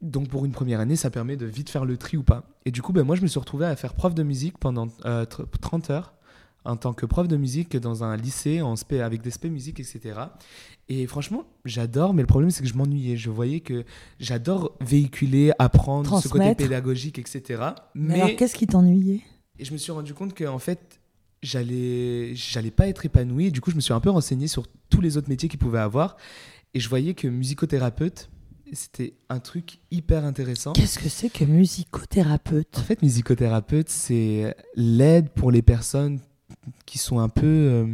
[0.00, 2.44] Donc pour une première année, ça permet de vite faire le tri ou pas.
[2.64, 4.86] Et du coup, ben, moi, je me suis retrouvé à faire prof de musique pendant
[4.86, 6.14] 30 euh, heures
[6.64, 9.80] en tant que prof de musique dans un lycée en spé, avec des spé musique,
[9.80, 10.20] etc.
[10.88, 13.16] Et franchement, j'adore, mais le problème, c'est que je m'ennuyais.
[13.16, 13.84] Je voyais que
[14.18, 17.62] j'adore véhiculer, apprendre, ce côté pédagogique, etc.
[17.94, 19.20] Mais, alors, qu'est-ce qui t'ennuyait?
[19.58, 21.00] Et je me suis rendu compte qu'en fait,
[21.42, 23.52] j'allais, j'allais pas être épanoui.
[23.52, 25.78] du coup, je me suis un peu renseigné sur tous les autres métiers qu'il pouvait
[25.78, 26.16] avoir.
[26.74, 28.30] Et je voyais que musicothérapeute,
[28.72, 30.72] c'était un truc hyper intéressant.
[30.72, 32.78] Qu'est-ce que c'est que musicothérapeute?
[32.78, 36.20] En fait, musicothérapeute, c'est l'aide pour les personnes
[36.86, 37.86] qui sont un peu euh,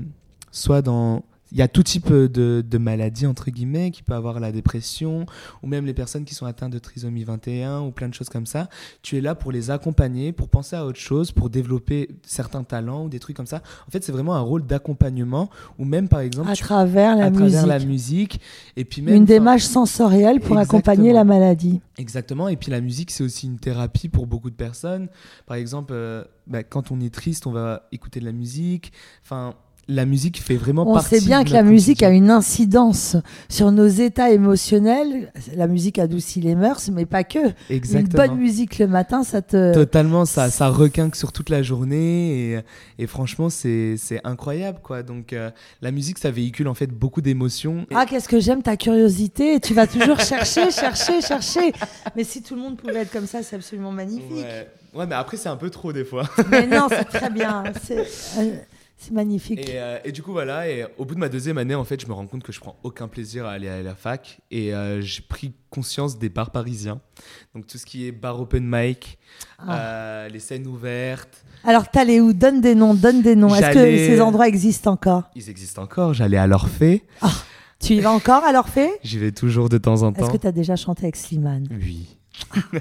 [0.51, 4.41] soit dans il y a tout type de, de, maladies, entre guillemets, qui peut avoir
[4.41, 5.27] la dépression,
[5.63, 8.47] ou même les personnes qui sont atteintes de trisomie 21, ou plein de choses comme
[8.47, 8.69] ça.
[9.03, 13.05] Tu es là pour les accompagner, pour penser à autre chose, pour développer certains talents,
[13.05, 13.63] ou des trucs comme ça.
[13.87, 16.51] En fait, c'est vraiment un rôle d'accompagnement, ou même, par exemple...
[16.51, 17.57] À travers la à musique.
[17.57, 18.41] Travers la musique.
[18.77, 21.81] Et puis même, Une démarche sensorielle pour accompagner la maladie.
[21.97, 22.49] Exactement.
[22.49, 25.09] Et puis la musique, c'est aussi une thérapie pour beaucoup de personnes.
[25.47, 25.93] Par exemple...
[25.95, 28.93] Euh, bah, quand on est triste, on va écouter de la musique.
[29.25, 29.55] Enfin,
[29.89, 31.15] la musique fait vraiment on partie.
[31.15, 33.17] On sait bien que la musique a une incidence
[33.49, 35.33] sur nos états émotionnels.
[35.55, 37.39] La musique adoucit les mœurs, mais pas que.
[37.71, 38.25] Exactement.
[38.25, 39.73] Une bonne musique le matin, ça te.
[39.73, 42.55] Totalement, ça, ça requinque sur toute la journée.
[42.55, 42.61] Et,
[42.99, 45.03] et franchement, c'est incroyable, quoi.
[45.03, 45.51] Donc, euh,
[45.83, 47.87] la musique, ça véhicule en fait beaucoup d'émotions.
[47.95, 49.61] Ah, qu'est-ce que j'aime ta curiosité.
[49.61, 51.73] Tu vas toujours chercher, chercher, chercher.
[52.17, 54.33] Mais si tout le monde pouvait être comme ça, c'est absolument magnifique.
[54.33, 54.69] Ouais.
[54.95, 56.29] ouais mais après, c'est un peu trop des fois.
[56.51, 57.63] mais non, c'est très bien.
[58.99, 59.13] C'est.
[59.13, 59.69] Magnifique.
[59.71, 62.07] Euh, et, du coup, voilà, et au bout de ma deuxième année, en fait, je
[62.07, 64.41] me rends compte que je prends aucun plaisir à aller à la fac.
[64.51, 67.01] Et euh, j'ai pris conscience des bars parisiens.
[67.55, 69.19] Donc, tout ce qui est bar open mic,
[69.59, 69.79] ah.
[69.79, 71.45] euh, les scènes ouvertes.
[71.63, 72.33] Alors, t'allais où?
[72.33, 73.55] Donne des noms, donne des noms.
[73.55, 75.25] Est-ce que ces endroits existent encore?
[75.35, 76.15] Ils existent encore.
[76.15, 77.05] J'allais à l'Orphée.
[77.21, 77.33] Ah,
[77.79, 78.91] tu y vas encore à l'Orphée?
[79.05, 80.25] J'y vais toujours de temps en temps.
[80.25, 81.69] Est-ce que tu as déjà chanté avec Slimane?
[81.71, 82.16] Oui.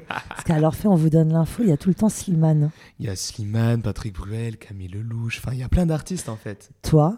[0.09, 2.71] Parce qu'à l'Orphée, on vous donne l'info, il y a tout le temps Slimane.
[2.99, 6.35] Il y a Slimane, Patrick Bruel, Camille Lelouch, enfin il y a plein d'artistes en
[6.35, 6.69] fait.
[6.81, 7.17] Toi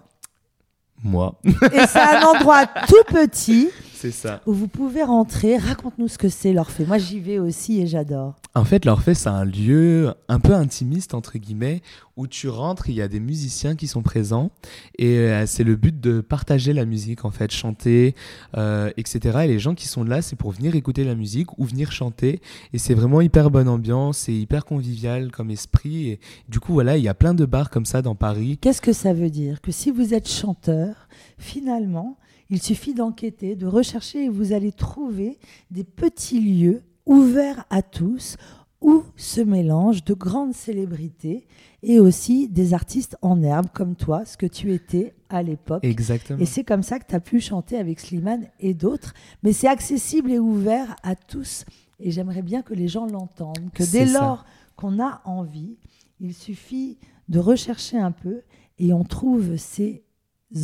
[1.04, 1.40] Moi.
[1.46, 3.70] Et c'est un endroit tout petit.
[4.00, 4.42] C'est ça.
[4.46, 5.58] Où vous pouvez rentrer.
[5.58, 6.86] Raconte-nous ce que c'est l'Orphée.
[6.86, 8.36] Moi j'y vais aussi et j'adore.
[8.54, 11.82] En fait, l'Orphée, c'est un lieu un peu intimiste, entre guillemets,
[12.16, 14.52] où tu rentres, il y a des musiciens qui sont présents,
[14.98, 18.16] et euh, c'est le but de partager la musique, en fait, chanter,
[18.56, 19.40] euh, etc.
[19.44, 22.42] Et les gens qui sont là, c'est pour venir écouter la musique ou venir chanter,
[22.74, 26.98] et c'est vraiment hyper bonne ambiance, c'est hyper convivial comme esprit, et du coup, voilà,
[26.98, 28.58] il y a plein de bars comme ça dans Paris.
[28.60, 29.62] Qu'est-ce que ça veut dire?
[29.62, 31.08] Que si vous êtes chanteur,
[31.38, 32.18] finalement,
[32.50, 35.38] il suffit d'enquêter, de rechercher, et vous allez trouver
[35.72, 38.38] des petits lieux ouvert à tous,
[38.82, 41.48] où se mélangent de grandes célébrités
[41.82, 45.84] et aussi des artistes en herbe comme toi, ce que tu étais à l'époque.
[45.84, 46.40] Exactement.
[46.40, 49.14] Et c'est comme ça que tu as pu chanter avec Slimane et d'autres.
[49.42, 51.66] Mais c'est accessible et ouvert à tous.
[52.00, 55.78] Et j'aimerais bien que les gens l'entendent, que dès lors qu'on a envie,
[56.20, 58.42] il suffit de rechercher un peu
[58.78, 60.04] et on trouve ces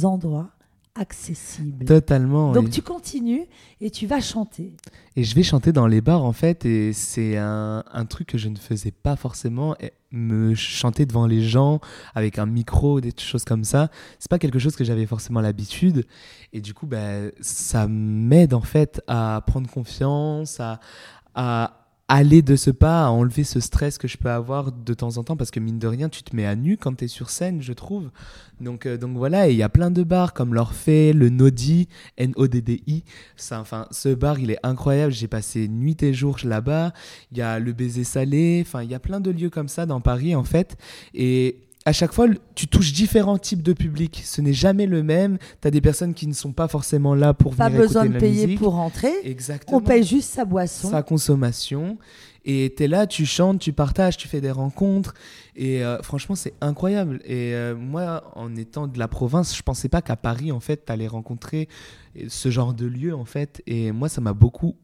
[0.03, 0.51] endroits
[0.95, 1.85] accessible.
[1.85, 2.51] Totalement.
[2.51, 3.45] Donc tu continues
[3.81, 4.73] et tu vas chanter.
[5.15, 8.37] Et je vais chanter dans les bars en fait, et c'est un, un, truc que
[8.37, 9.75] je ne faisais pas forcément.
[10.11, 11.79] Me chanter devant les gens
[12.13, 16.05] avec un micro, des choses comme ça, c'est pas quelque chose que j'avais forcément l'habitude.
[16.51, 20.79] Et du coup, ben, ça m'aide en fait à prendre confiance, à,
[21.33, 25.17] à aller de ce pas à enlever ce stress que je peux avoir de temps
[25.17, 27.07] en temps parce que mine de rien tu te mets à nu quand tu es
[27.07, 28.11] sur scène je trouve.
[28.59, 31.87] Donc euh, donc voilà et il y a plein de bars comme l'Orphée le Nodi
[32.17, 33.03] N O D D I.
[33.51, 35.13] Enfin ce bar il est incroyable.
[35.13, 36.91] J'ai passé nuit et jour là-bas.
[37.31, 38.61] Il y a le baiser salé.
[38.65, 40.77] Enfin il y a plein de lieux comme ça dans Paris en fait.
[41.13, 44.21] Et à chaque fois, tu touches différents types de publics.
[44.23, 45.37] Ce n'est jamais le même.
[45.61, 48.05] Tu as des personnes qui ne sont pas forcément là pour pas venir écouter besoin
[48.05, 48.59] de de payer musique.
[48.59, 49.11] pour rentrer.
[49.23, 49.77] Exactement.
[49.77, 50.89] On paye juste sa boisson.
[50.89, 51.97] Sa consommation.
[52.45, 55.13] Et tu es là, tu chantes, tu partages, tu fais des rencontres.
[55.55, 57.21] Et euh, franchement, c'est incroyable.
[57.25, 60.85] Et euh, moi, en étant de la province, je pensais pas qu'à Paris, en fait,
[60.85, 61.67] tu allais rencontrer
[62.27, 63.61] ce genre de lieu, en fait.
[63.65, 64.75] Et moi, ça m'a beaucoup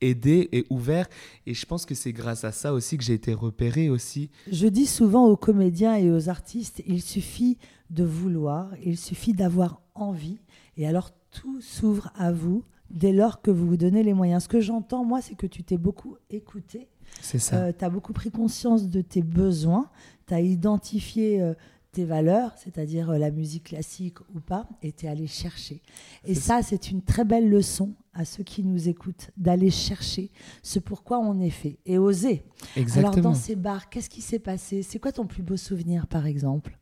[0.00, 1.08] aidé et ouvert.
[1.46, 4.30] Et je pense que c'est grâce à ça aussi que j'ai été repéré aussi.
[4.50, 7.58] Je dis souvent aux comédiens et aux artistes, il suffit
[7.90, 10.38] de vouloir, il suffit d'avoir envie.
[10.76, 14.44] Et alors tout s'ouvre à vous dès lors que vous vous donnez les moyens.
[14.44, 16.88] Ce que j'entends, moi, c'est que tu t'es beaucoup écouté.
[17.20, 17.56] C'est ça.
[17.56, 19.90] Euh, tu as beaucoup pris conscience de tes besoins.
[20.26, 21.54] Tu as identifié euh,
[21.92, 25.82] tes valeurs, c'est-à-dire euh, la musique classique ou pas, et tu es allé chercher.
[26.24, 30.30] Et ça, c'est une très belle leçon à ceux qui nous écoutent, d'aller chercher
[30.62, 32.42] ce pourquoi on est fait et oser.
[32.76, 33.12] Exactement.
[33.12, 34.82] Alors, dans ces bars, qu'est-ce qui s'est passé?
[34.82, 36.76] C'est quoi ton plus beau souvenir, par exemple?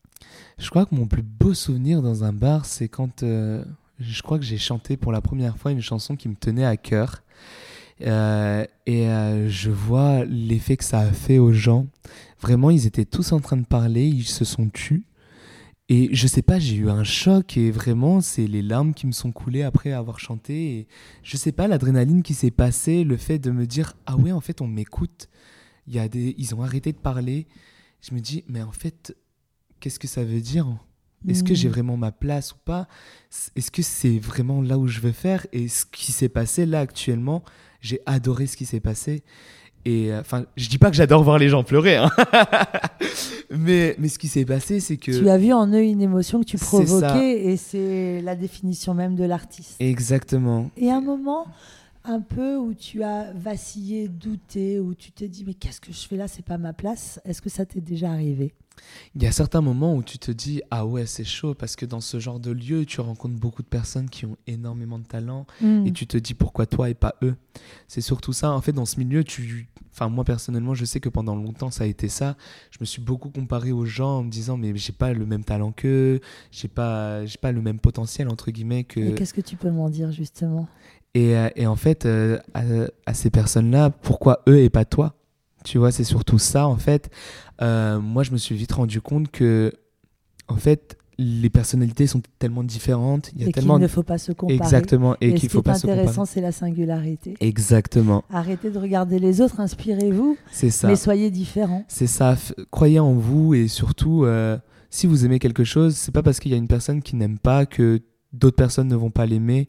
[0.58, 4.44] Je crois que mon plus beau souvenir dans un bar, c'est quand je crois que
[4.44, 7.22] j'ai chanté pour la première fois une chanson qui me tenait à cœur.
[8.02, 11.86] Euh, et euh, je vois l'effet que ça a fait aux gens.
[12.40, 15.04] Vraiment, ils étaient tous en train de parler, ils se sont tus.
[15.88, 19.12] Et je sais pas, j'ai eu un choc et vraiment, c'est les larmes qui me
[19.12, 20.78] sont coulées après avoir chanté.
[20.78, 20.88] Et
[21.22, 24.40] je sais pas, l'adrénaline qui s'est passée, le fait de me dire ah ouais, en
[24.40, 25.28] fait, on m'écoute.
[25.86, 27.46] Il y a des, ils ont arrêté de parler.
[28.00, 29.16] Je me dis mais en fait,
[29.78, 30.66] qu'est-ce que ça veut dire?
[31.28, 31.72] Est-ce que j'ai mm.
[31.72, 32.88] vraiment ma place ou pas?
[33.54, 35.46] Est-ce que c'est vraiment là où je veux faire?
[35.52, 37.44] Et ce qui s'est passé là actuellement,
[37.80, 39.22] j'ai adoré ce qui s'est passé.
[39.86, 42.10] Et euh, enfin, je dis pas que j'adore voir les gens pleurer, hein.
[43.50, 45.12] mais, mais ce qui s'est passé, c'est que.
[45.12, 49.14] Tu as vu en eux une émotion que tu provoquais et c'est la définition même
[49.14, 49.76] de l'artiste.
[49.78, 50.70] Exactement.
[50.76, 51.46] Et un moment
[52.06, 56.06] un peu où tu as vacillé, douté, où tu t'es dit mais qu'est-ce que je
[56.06, 57.20] fais là, c'est pas ma place.
[57.24, 58.54] Est-ce que ça t'est déjà arrivé?
[59.14, 61.86] Il y a certains moments où tu te dis ah ouais c'est chaud parce que
[61.86, 65.46] dans ce genre de lieu tu rencontres beaucoup de personnes qui ont énormément de talent
[65.60, 65.86] mm.
[65.86, 67.36] et tu te dis pourquoi toi et pas eux?
[67.88, 68.52] C'est surtout ça.
[68.52, 71.84] En fait dans ce milieu tu enfin moi personnellement je sais que pendant longtemps ça
[71.84, 72.36] a été ça.
[72.70, 75.44] Je me suis beaucoup comparé aux gens en me disant mais j'ai pas le même
[75.44, 79.56] talent qu'eux j'ai pas j'ai pas le même potentiel entre guillemets que qu'est-ce que tu
[79.56, 80.68] peux m'en dire justement?
[81.16, 82.62] Et, euh, et en fait euh, à,
[83.06, 85.16] à ces personnes là pourquoi eux et pas toi?
[85.66, 87.10] Tu vois, c'est surtout ça, en fait.
[87.60, 89.72] Euh, moi, je me suis vite rendu compte que,
[90.46, 93.32] en fait, les personnalités sont tellement différentes.
[93.34, 94.56] Il y a et tellement qu'il ne faut pas se comparer.
[94.56, 95.16] Exactement.
[95.20, 95.80] Et, qu'il faut pas se comparer.
[95.80, 97.34] Ce qui est intéressant, c'est la singularité.
[97.40, 98.22] Exactement.
[98.32, 100.38] Arrêtez de regarder les autres, inspirez-vous.
[100.52, 100.86] C'est ça.
[100.86, 101.84] Mais soyez différents.
[101.88, 102.36] C'est ça.
[102.70, 104.56] Croyez en vous et surtout, euh,
[104.90, 107.40] si vous aimez quelque chose, c'est pas parce qu'il y a une personne qui n'aime
[107.40, 108.02] pas que
[108.32, 109.68] d'autres personnes ne vont pas l'aimer.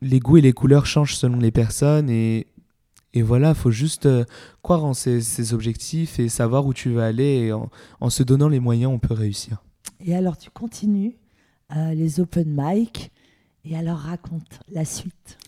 [0.00, 2.46] Les goûts et les couleurs changent selon les personnes et
[3.14, 4.24] et voilà, faut juste euh,
[4.62, 7.48] croire en ses, objectifs et savoir où tu veux aller.
[7.48, 9.62] Et en, se donnant les moyens, on peut réussir.
[10.04, 11.16] Et alors, tu continues
[11.74, 13.10] euh, les open mic.
[13.64, 15.38] Et alors, raconte la suite.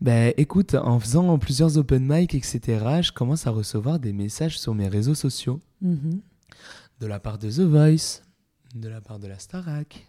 [0.00, 4.74] Ben, écoute, en faisant plusieurs open mic, etc., je commence à recevoir des messages sur
[4.74, 5.60] mes réseaux sociaux.
[5.84, 6.20] Mm-hmm.
[7.00, 8.22] De la part de The Voice,
[8.74, 10.06] de la part de la Starac.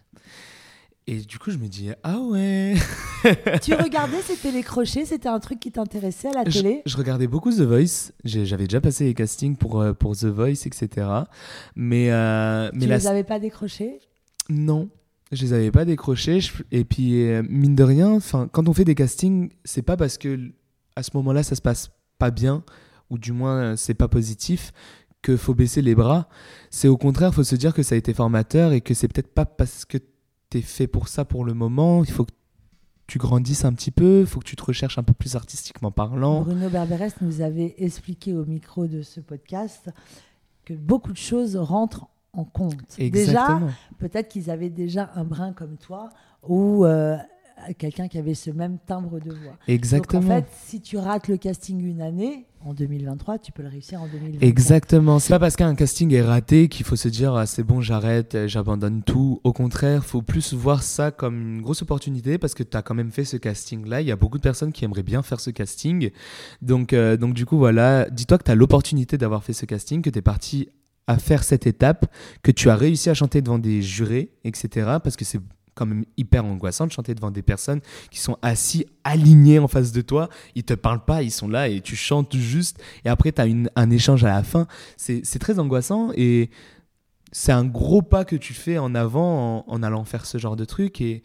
[1.10, 2.76] Et du coup, je me dis, ah ouais
[3.62, 6.82] Tu regardais ces télécrochets C'était un truc qui t'intéressait à la télé?
[6.86, 8.12] je, regardais beaucoup The Voice.
[8.22, 11.08] J'avais déjà passé les castings pour, euh, pour The Voice, etc.
[11.74, 13.98] Mais, euh, mais tu les avais pas décrochés?
[14.48, 14.88] Non,
[15.32, 16.38] je les avais pas décrochés.
[16.70, 18.18] Et puis, euh, mine de rien,
[18.52, 20.38] quand on fait des castings, c'est pas parce que
[20.94, 22.62] à ce moment-là, ça se passe pas bien,
[23.10, 24.72] ou du moins, c'est pas positif,
[25.22, 26.28] que faut baisser les bras.
[26.70, 29.34] C'est au contraire, faut se dire que ça a été formateur et que c'est peut-être
[29.34, 29.98] pas parce que
[30.50, 32.04] t'es fait pour ça pour le moment.
[32.04, 32.32] Il faut que
[33.06, 35.90] tu grandisses un petit peu, il faut que tu te recherches un peu plus artistiquement
[35.90, 36.42] parlant.
[36.42, 39.90] Bruno Berberes nous avait expliqué au micro de ce podcast
[40.64, 42.96] que beaucoup de choses rentrent en compte.
[42.98, 43.60] Déjà,
[43.98, 46.10] peut-être qu'ils avaient déjà un brin comme toi
[46.46, 46.84] ou
[47.78, 49.56] quelqu'un qui avait ce même timbre de voix.
[49.68, 50.22] Exactement.
[50.22, 53.68] Donc en fait, si tu rates le casting une année, en 2023, tu peux le
[53.68, 54.42] réussir en 2024.
[54.42, 55.18] Exactement.
[55.18, 58.46] C'est pas parce qu'un casting est raté qu'il faut se dire ah, c'est bon, j'arrête,
[58.46, 59.40] j'abandonne tout.
[59.44, 62.94] Au contraire, faut plus voir ça comme une grosse opportunité parce que tu as quand
[62.94, 64.02] même fait ce casting-là.
[64.02, 66.10] Il y a beaucoup de personnes qui aimeraient bien faire ce casting.
[66.60, 70.02] Donc, euh, donc du coup, voilà, dis-toi que tu as l'opportunité d'avoir fait ce casting,
[70.02, 70.68] que tu es parti
[71.06, 72.06] à faire cette étape,
[72.42, 74.98] que tu as réussi à chanter devant des jurés, etc.
[75.02, 75.40] Parce que c'est
[75.80, 79.92] quand même hyper angoissant de chanter devant des personnes qui sont assis, alignés en face
[79.92, 80.28] de toi.
[80.54, 82.82] Ils te parlent pas, ils sont là et tu chantes juste.
[83.06, 84.66] Et après, tu as un échange à la fin.
[84.98, 86.50] C'est très angoissant et
[87.32, 90.66] c'est un gros pas que tu fais en avant en, allant faire ce genre de
[90.66, 91.00] truc.
[91.00, 91.22] Et,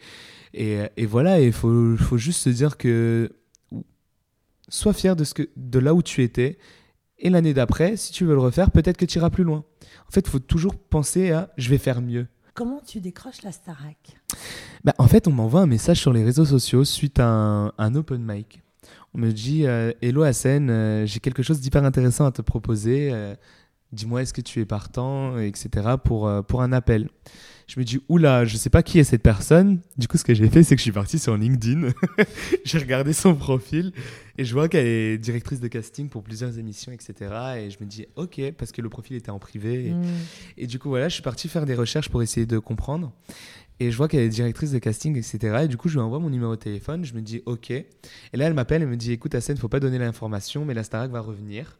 [0.54, 3.30] et, voilà, il faut, juste se dire que
[4.70, 6.56] sois fier de, ce que, de là où tu étais.
[7.18, 9.64] Et l'année d'après, si tu veux le refaire, peut-être que tu iras plus loin.
[10.08, 12.26] En fait, il faut toujours penser à je vais faire mieux.
[12.56, 14.16] Comment tu décroches la Starac
[14.82, 17.26] bah, En fait, on m'envoie un message sur les réseaux sociaux suite à
[17.76, 18.62] un, open mic.
[19.12, 23.10] On me dit euh, Hello Hassan, euh, j'ai quelque chose d'hyper intéressant à te proposer.
[23.12, 23.34] Euh,
[23.92, 25.96] dis-moi est-ce que tu es partant, etc.
[26.02, 27.10] pour, pour un appel.
[27.66, 29.80] Je me dis, oula, je sais pas qui est cette personne.
[29.98, 31.88] Du coup, ce que j'ai fait, c'est que je suis parti sur LinkedIn.
[32.64, 33.92] j'ai regardé son profil
[34.38, 37.14] et je vois qu'elle est directrice de casting pour plusieurs émissions, etc.
[37.58, 39.90] Et je me dis, ok, parce que le profil était en privé.
[39.90, 40.04] Hmm.
[40.56, 43.12] et du coup, voilà, je suis parti faire des recherches pour essayer de comprendre.
[43.78, 45.64] Et je vois qu'elle est directrice de casting, etc.
[45.64, 47.04] Et du coup, je lui envoie mon numéro de téléphone.
[47.04, 47.70] Je me dis, OK.
[47.70, 47.86] Et
[48.32, 51.10] là, elle m'appelle et me dit, écoute, Assène, faut pas donner l'information, mais la Starac
[51.10, 51.78] va revenir.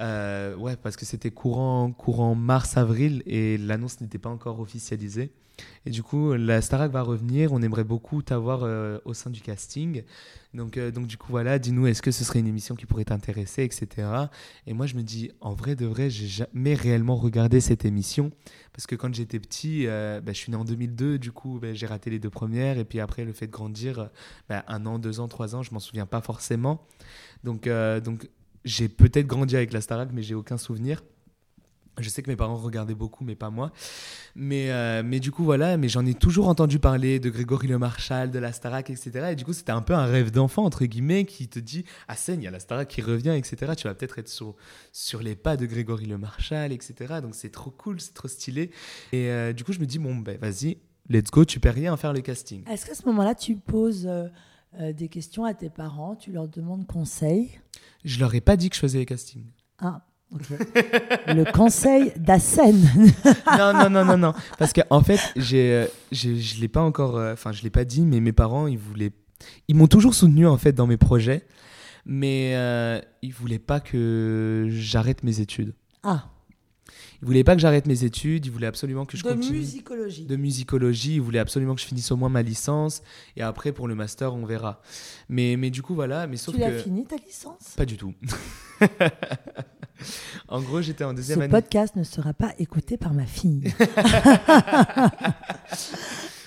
[0.00, 5.30] Euh, ouais, parce que c'était courant, courant mars-avril et l'annonce n'était pas encore officialisée.
[5.86, 7.52] Et du coup, la Starac va revenir.
[7.52, 10.02] On aimerait beaucoup t'avoir euh, au sein du casting.
[10.54, 13.04] Donc, euh, donc du coup, voilà, dis-nous, est-ce que ce serait une émission qui pourrait
[13.04, 14.08] t'intéresser, etc.
[14.66, 18.30] Et moi, je me dis, en vrai de vrai, j'ai jamais réellement regardé cette émission.
[18.72, 21.74] Parce que quand j'étais petit, euh, bah, je suis né en 2002, du coup, bah,
[21.74, 22.78] j'ai raté les deux premières.
[22.78, 24.10] Et puis après, le fait de grandir,
[24.48, 26.86] bah, un an, deux ans, trois ans, je m'en souviens pas forcément.
[27.44, 27.68] Donc,
[28.04, 28.28] donc
[28.64, 31.02] j'ai peut-être grandi avec la Starac, mais j'ai aucun souvenir.
[32.00, 33.72] Je sais que mes parents regardaient beaucoup, mais pas moi.
[34.34, 37.78] Mais, euh, mais du coup, voilà, mais j'en ai toujours entendu parler de Grégory Le
[37.78, 39.30] Marchal, de la Starac, etc.
[39.32, 42.16] Et du coup, c'était un peu un rêve d'enfant, entre guillemets, qui te dit Ah,
[42.16, 43.72] Seine, il y a la Starac qui revient, etc.
[43.76, 44.54] Tu vas peut-être être sur,
[44.92, 47.20] sur les pas de Grégory Le Marchal, etc.
[47.22, 48.70] Donc, c'est trop cool, c'est trop stylé.
[49.12, 51.94] Et euh, du coup, je me dis Bon, ben, vas-y, let's go, tu perds rien
[51.94, 52.62] à faire le casting.
[52.68, 54.06] Est-ce qu'à ce, moment-là, tu poses.
[54.78, 57.58] Euh, des questions à tes parents, tu leur demandes conseil?
[58.04, 59.46] Je leur ai pas dit que je faisais les castings.
[59.78, 62.76] Ah, le conseil d'Assen.
[63.58, 64.34] non, non, non, non, non.
[64.58, 67.70] Parce qu'en en fait, j'ai, euh, je ne l'ai pas encore, euh, enfin, je l'ai
[67.70, 69.12] pas dit, mais mes parents, ils voulaient,
[69.68, 71.46] ils m'ont toujours soutenu en fait dans mes projets,
[72.04, 75.74] mais euh, ils voulaient pas que j'arrête mes études.
[76.02, 76.28] Ah.
[77.20, 79.54] Ils voulaient pas que j'arrête mes études, ils voulaient absolument que je de continue.
[79.54, 80.24] De musicologie.
[80.24, 83.02] De musicologie, ils voulaient absolument que je finisse au moins ma licence
[83.36, 84.80] et après pour le master, on verra.
[85.28, 86.28] Mais, mais du coup, voilà.
[86.28, 86.66] Mais sauf tu que...
[86.66, 87.74] l'as fini ta licence?
[87.76, 88.14] Pas du tout.
[90.48, 91.48] en gros, j'étais en deuxième année.
[91.48, 93.62] Ce podcast ne sera pas écouté par ma fille.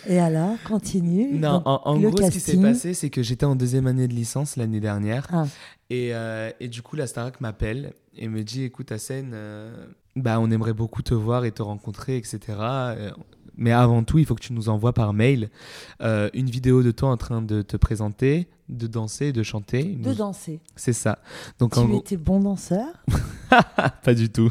[0.07, 1.37] Et alors, continue.
[1.37, 4.55] Non, en, gros, ce qui s'est passé, c'est que j'étais en deuxième année de licence
[4.55, 5.27] l'année dernière.
[5.31, 5.45] Ah.
[5.89, 9.85] Et, euh, et, du coup, la Starac m'appelle et me dit Écoute, Hassen, euh,
[10.15, 12.39] bah, on aimerait beaucoup te voir et te rencontrer, etc.
[12.49, 13.11] Euh,
[13.57, 15.49] mais avant tout, il faut que tu nous envoies par mail
[16.01, 19.83] euh, une vidéo de toi en train de te présenter, de danser, de chanter.
[19.83, 20.61] De danser.
[20.75, 21.19] C'est ça.
[21.59, 22.87] Donc, tu en étais bon danseur
[24.03, 24.49] Pas du tout.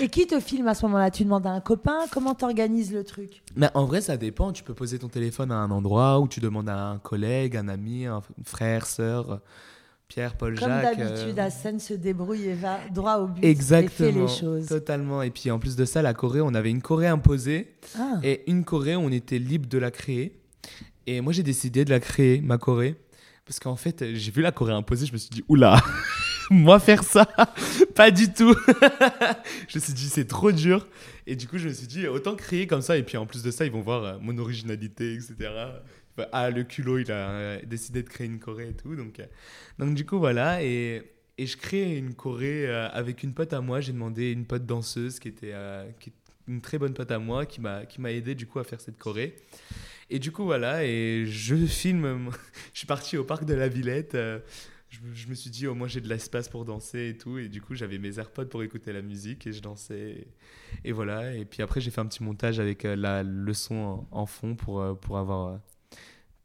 [0.00, 1.10] et qui te filme à ce moment-là?
[1.10, 1.98] Tu demandes à un copain?
[2.10, 3.42] Comment tu organises le truc?
[3.54, 4.52] Mais En vrai, ça dépend.
[4.52, 7.68] Tu peux poser ton téléphone à un endroit où tu demandes à un collègue, un
[7.68, 9.40] ami, un frère, sœur.
[10.10, 10.98] Pierre, Paul, Comme Jacques.
[10.98, 11.42] Comme d'habitude, euh...
[11.42, 13.44] Hassan se débrouille et va droit au but.
[13.44, 14.08] Exactement.
[14.08, 14.66] Et fait les choses.
[14.66, 15.22] Totalement.
[15.22, 18.18] Et puis en plus de ça, la Corée, on avait une Corée imposée ah.
[18.24, 20.36] et une Corée, on était libre de la créer.
[21.06, 22.96] Et moi, j'ai décidé de la créer, ma Corée.
[23.46, 25.80] Parce qu'en fait, j'ai vu la Corée imposée, je me suis dit, oula,
[26.50, 27.28] moi faire ça,
[27.94, 28.54] pas du tout.
[29.68, 30.88] je me suis dit, c'est trop dur.
[31.28, 32.96] Et du coup, je me suis dit, autant créer comme ça.
[32.96, 35.50] Et puis en plus de ça, ils vont voir mon originalité, etc
[36.32, 38.96] ah, le culot, il a euh, décidé de créer une Corée et tout.
[38.96, 39.26] Donc, euh,
[39.78, 40.62] donc du coup, voilà.
[40.62, 41.02] Et,
[41.38, 43.80] et je crée une Corée euh, avec une pote à moi.
[43.80, 45.54] J'ai demandé une pote danseuse qui était
[46.00, 46.12] qui,
[46.48, 48.80] une très bonne pote à moi qui m'a qui m'a aidé du coup à faire
[48.80, 49.36] cette Corée.
[50.10, 50.84] Et du coup, voilà.
[50.84, 52.30] Et je filme.
[52.72, 54.16] je suis parti au parc de la Villette.
[55.14, 57.38] Je, me suis dit, au moins j'ai de l'espace pour danser et tout.
[57.38, 60.26] Et du coup, j'avais mes AirPods pour écouter la musique et je dansais.
[60.84, 61.32] Et, voilà.
[61.34, 64.56] Et puis après, j'ai fait un petit montage avec la, le son en, en fond
[64.56, 65.60] pour, pour avoir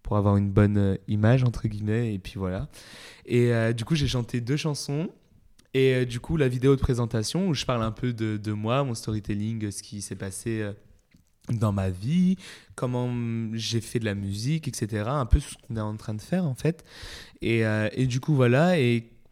[0.05, 2.13] pour avoir une bonne euh, image, entre guillemets.
[2.13, 2.69] Et puis voilà.
[3.25, 5.09] Et euh, du coup, j'ai chanté deux chansons.
[5.73, 8.51] Et euh, du coup, la vidéo de présentation où je parle un peu de, de
[8.51, 10.63] moi, mon storytelling, ce qui s'est passé
[11.49, 12.37] dans ma vie,
[12.75, 13.11] comment
[13.53, 15.05] j'ai fait de la musique, etc.
[15.07, 16.85] Un peu ce qu'on est en train de faire en fait.
[17.41, 18.77] Et, et du coup, voilà.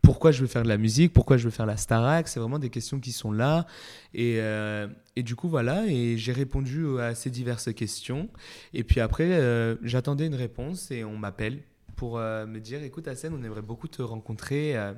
[0.03, 2.59] Pourquoi je veux faire de la musique, pourquoi je veux faire la Starac, c'est vraiment
[2.59, 3.65] des questions qui sont là.
[4.13, 8.29] Et, euh, et du coup, voilà, et j'ai répondu à ces diverses questions.
[8.73, 11.63] Et puis après, euh, j'attendais une réponse et on m'appelle
[11.95, 14.93] pour euh, me dire, écoute Hassan, on aimerait beaucoup te rencontrer à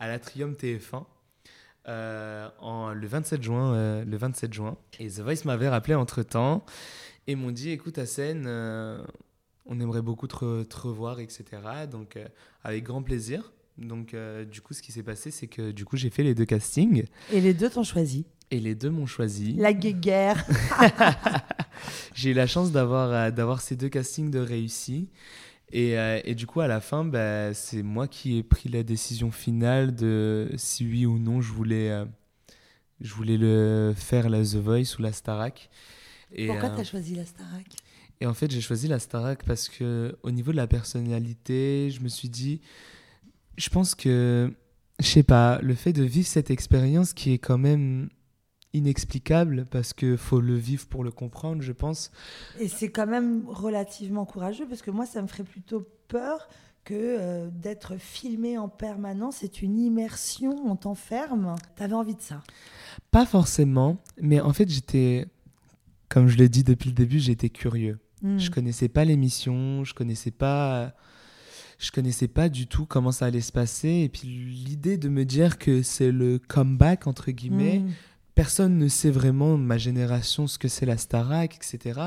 [0.00, 1.04] l'Atrium TF1.
[1.86, 4.78] en, le 27 juin, le 27 juin.
[4.98, 6.64] Et The Voice m'avait rappelé entre temps
[7.26, 8.46] et m'ont dit écoute Hassan,
[9.66, 11.44] on aimerait beaucoup te revoir, etc.
[11.90, 12.18] Donc
[12.64, 13.52] avec grand plaisir.
[13.78, 16.34] Donc, euh, du coup, ce qui s'est passé, c'est que du coup, j'ai fait les
[16.34, 17.04] deux castings.
[17.32, 18.26] Et les deux t'ont choisi.
[18.50, 19.52] Et les deux m'ont choisi.
[19.54, 20.44] La guéguerre.
[22.14, 25.08] j'ai eu la chance d'avoir euh, d'avoir ces deux castings de réussis.
[25.70, 28.82] Et, euh, et, du coup, à la fin, bah, c'est moi qui ai pris la
[28.82, 31.92] décision finale de si oui ou non je voulais,
[33.02, 35.68] je voulais le faire la The Voice ou la Starac.
[36.32, 37.66] Et, Pourquoi tu as choisi la Starac?
[38.20, 42.00] Et en fait, j'ai choisi la Starac parce que au niveau de la personnalité, je
[42.00, 42.62] me suis dit
[43.58, 44.50] je pense que
[45.00, 48.08] je sais pas, le fait de vivre cette expérience qui est quand même
[48.72, 52.10] inexplicable parce que faut le vivre pour le comprendre, je pense.
[52.58, 56.48] Et c'est quand même relativement courageux parce que moi, ça me ferait plutôt peur
[56.84, 59.36] que euh, d'être filmé en permanence.
[59.40, 61.54] C'est une immersion, on t'enferme.
[61.76, 62.42] T'avais envie de ça?
[63.10, 65.26] Pas forcément, mais en fait, j'étais,
[66.08, 67.98] comme je l'ai dit depuis le début, j'étais curieux.
[68.22, 68.38] Hmm.
[68.38, 70.92] Je connaissais pas l'émission, je connaissais pas
[71.78, 73.88] je connaissais pas du tout comment ça allait se passer.
[74.04, 77.90] Et puis l'idée de me dire que c'est le comeback, entre guillemets, hmm
[78.38, 82.00] personne ne sait vraiment, ma génération, ce que c'est la Starac, etc.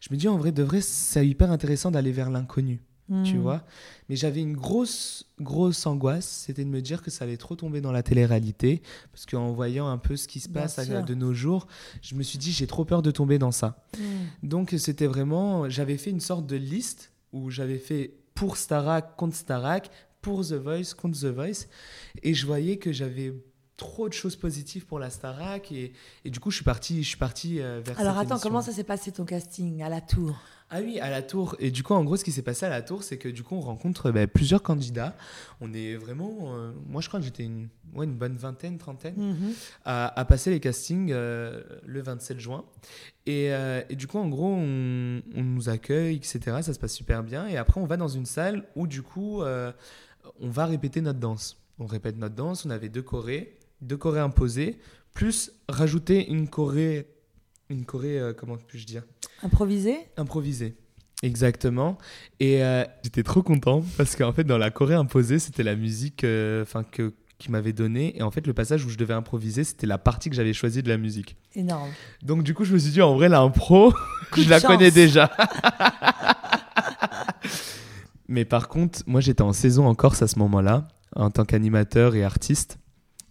[0.00, 2.82] Je me dis, en vrai, de vrai, c'est hyper intéressant d'aller vers l'inconnu.
[3.22, 3.38] Tu hmm.
[3.40, 3.62] vois
[4.08, 7.80] Mais j'avais une grosse, grosse angoisse, c'était de me dire que ça allait trop tomber
[7.80, 8.82] dans la télé-réalité.
[9.12, 11.68] Parce qu'en voyant un peu ce qui se passe de nos jours,
[12.02, 13.86] je me suis dit, j'ai trop peur de tomber dans ça.
[13.96, 14.02] Hmm.
[14.48, 15.70] Donc, c'était vraiment.
[15.70, 20.52] J'avais fait une sorte de liste où j'avais fait pour Starac contre Starac, pour The
[20.52, 21.66] Voice contre The Voice.
[22.22, 23.34] Et je voyais que j'avais
[23.76, 25.92] trop de choses positives pour la Starac et,
[26.24, 28.72] et du coup je suis parti je suis parti euh, vers alors attends comment ça
[28.72, 30.34] s'est passé ton casting à la tour?
[30.70, 31.56] Ah oui à la tour.
[31.58, 33.42] Et du coup en gros ce qui s'est passé à la tour c'est que du
[33.42, 35.16] coup on rencontre bah, plusieurs candidats.
[35.60, 39.16] On est vraiment euh, moi je crois que j'étais une, ouais, une bonne vingtaine trentaine
[39.16, 39.52] mhm.
[39.84, 42.64] à, passer les castings euh, le 27 juin.
[43.26, 43.50] Et,
[43.88, 47.46] et, du coup en gros on, on, nous accueille etc ça se passe super bien.
[47.46, 51.62] Et après on va dans une salle où du coup on va répéter notre danse.
[51.78, 52.64] On répète notre danse.
[52.64, 54.78] On avait deux chorés deux chorés imposés,
[55.14, 57.08] plus rajouter une choré,
[57.68, 59.02] une choré, euh, comment puis-je dire?
[59.42, 60.76] Improvisée Improvisée.
[61.22, 61.98] Exactement.
[62.40, 66.24] Et euh, j'étais trop content parce qu'en fait, dans la choré imposée, c'était la musique
[66.24, 68.16] euh, enfin que qui m'avait donné.
[68.16, 70.82] Et en fait, le passage où je devais improviser, c'était la partie que j'avais choisie
[70.82, 71.36] de la musique.
[71.54, 71.90] Énorme.
[72.22, 73.92] Donc, du coup, je me suis dit, en vrai, l'impro,
[74.36, 75.30] je la connais déjà.
[78.28, 82.14] Mais par contre, moi, j'étais en saison en Corse à ce moment-là, en tant qu'animateur
[82.14, 82.78] et artiste.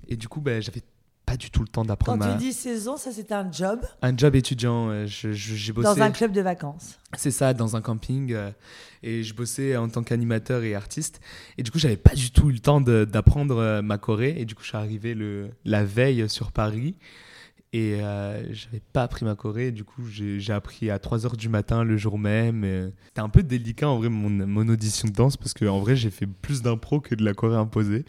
[0.08, 0.84] Et du coup, ben, j'avais
[1.36, 2.26] pas du tout le temps d'apprendre.
[2.26, 5.06] Quand tu dis saison, ça c'était un job Un job étudiant.
[5.06, 5.88] J'ai bossé.
[5.88, 6.98] Dans un club de vacances.
[7.18, 8.32] C'est ça, dans un camping.
[8.34, 8.52] Euh,
[9.04, 11.20] et je bossais en tant qu'animateur et artiste.
[11.58, 14.36] Et du coup, j'avais pas du tout eu le temps d'apprendre euh, ma Corée.
[14.38, 16.96] Et du coup, je suis arrivé le, la veille sur Paris.
[17.74, 19.72] Et euh, j'avais pas appris ma Corée.
[19.72, 22.92] Du coup, j'ai appris à 3h du matin le jour même.
[23.08, 25.36] C'était un peu délicat en vrai, mon, mon audition de danse.
[25.36, 28.06] Parce qu'en vrai, j'ai fait plus d'impro que de la Corée imposée.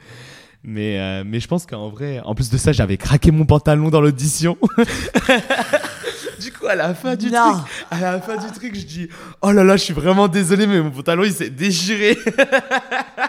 [0.68, 3.88] Mais, euh, mais je pense qu'en vrai, en plus de ça, j'avais craqué mon pantalon
[3.88, 4.58] dans l'audition.
[6.40, 7.56] du coup, à la fin du truc,
[7.88, 9.08] à la fin du truc, je dis
[9.42, 12.18] "Oh là là, je suis vraiment désolé, mais mon pantalon il s'est déchiré."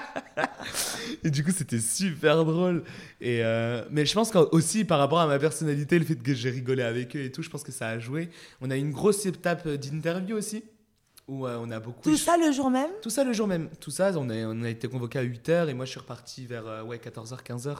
[1.23, 2.83] et du coup, c'était super drôle.
[3.21, 6.49] Et euh, mais je pense aussi par rapport à ma personnalité, le fait que j'ai
[6.49, 8.29] rigolé avec eux et tout, je pense que ça a joué.
[8.61, 10.63] On a eu une grosse étape d'interview aussi
[11.28, 12.01] où on a beaucoup.
[12.01, 12.89] Tout ça le jour même?
[13.01, 13.69] Tout ça le jour même.
[13.80, 16.45] Tout ça, on a, on a été convoqué à 8h et moi je suis reparti
[16.45, 17.75] vers euh, ouais, 14h, 15h.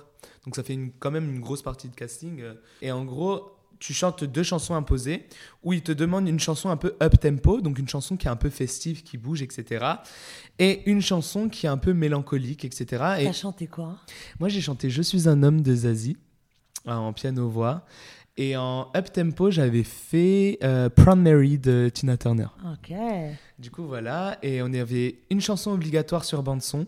[0.46, 2.42] Donc ça fait une, quand même une grosse partie de casting.
[2.42, 2.54] Euh.
[2.82, 5.28] Et en gros, tu chantes deux chansons imposées
[5.64, 8.36] où ils te demandent une chanson un peu up-tempo, donc une chanson qui est un
[8.36, 9.86] peu festive, qui bouge, etc.
[10.60, 12.86] Et une chanson qui est un peu mélancolique, etc.
[13.20, 13.98] Et T'as chanté quoi?
[14.40, 16.18] Moi j'ai chanté Je suis un homme de Zazie
[16.86, 17.86] en piano-voix.
[18.38, 22.48] Et en up-tempo, j'avais fait euh, Proud Mary de Tina Turner.
[22.72, 22.96] Ok.
[23.58, 24.38] Du coup, voilà.
[24.44, 26.86] Et on avait une chanson obligatoire sur bande-son,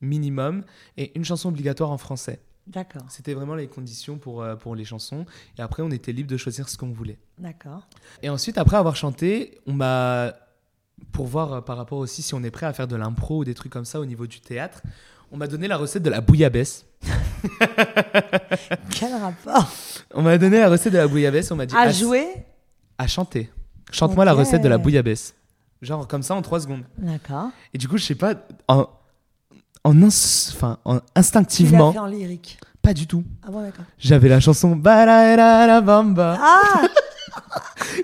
[0.00, 0.64] minimum,
[0.96, 2.40] et une chanson obligatoire en français.
[2.66, 3.02] D'accord.
[3.10, 5.26] C'était vraiment les conditions pour, euh, pour les chansons.
[5.58, 7.18] Et après, on était libre de choisir ce qu'on voulait.
[7.38, 7.86] D'accord.
[8.22, 10.32] Et ensuite, après avoir chanté, on m'a.
[11.12, 13.44] Pour voir euh, par rapport aussi si on est prêt à faire de l'impro ou
[13.44, 14.80] des trucs comme ça au niveau du théâtre,
[15.30, 16.86] on m'a donné la recette de la bouillabaisse.
[18.90, 19.68] Quel rapport
[20.14, 21.74] On m'a donné la recette de la bouillabaisse, on m'a dit...
[21.76, 22.26] À jouer
[22.98, 23.50] À chanter.
[23.90, 25.34] Chante-moi la recette de la bouillabaisse.
[25.82, 26.84] Genre comme ça en 3 secondes.
[26.98, 27.50] D'accord.
[27.74, 28.34] Et du coup, je sais pas,
[28.68, 28.88] en,
[29.84, 31.90] en, enfin, en instinctivement...
[31.90, 33.24] Tu fait en lyrique Pas du tout.
[33.46, 33.84] Ah bon, d'accord.
[33.98, 36.38] J'avais la chanson la Bamba.
[36.40, 36.82] Ah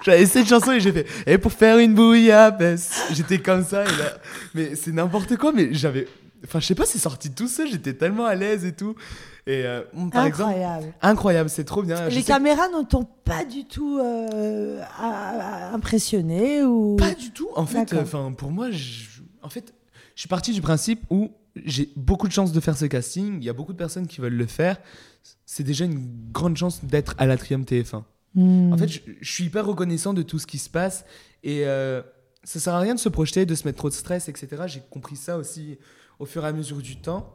[0.04, 3.86] J'avais cette chanson et j'ai fait et pour faire une bouillabaisse j'étais comme ça et
[3.86, 4.18] là...
[4.54, 6.06] mais c'est n'importe quoi mais j'avais
[6.44, 8.94] Enfin, je sais pas, c'est sorti tout seul, j'étais tellement à l'aise et tout.
[9.46, 9.82] Et euh,
[10.12, 10.84] par incroyable.
[10.86, 12.08] Exemple, incroyable, c'est trop bien.
[12.08, 14.80] Les caméras ne t'ont pas du tout euh,
[15.72, 17.48] impressionné ou Pas du tout.
[17.56, 19.74] En fait, enfin pour moi, je, en fait,
[20.14, 21.30] je suis parti du principe où
[21.64, 23.38] j'ai beaucoup de chance de faire ce casting.
[23.38, 24.78] Il y a beaucoup de personnes qui veulent le faire.
[25.44, 28.04] C'est déjà une grande chance d'être à l'Atrium TF1.
[28.34, 28.72] Hmm.
[28.72, 31.04] En fait, je, suis hyper reconnaissant de tout ce qui se passe
[31.42, 32.00] et euh,
[32.44, 34.62] ça sert à rien de se projeter, de se mettre trop de stress, etc.
[34.66, 35.78] J'ai compris ça aussi
[36.18, 37.34] au fur et à mesure du temps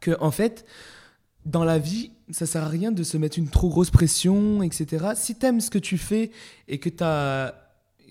[0.00, 0.64] que, en fait,
[1.44, 5.06] dans la vie, ça sert à rien de se mettre une trop grosse pression, etc.
[5.14, 6.30] Si tu aimes ce que tu fais
[6.66, 7.54] et que tu as.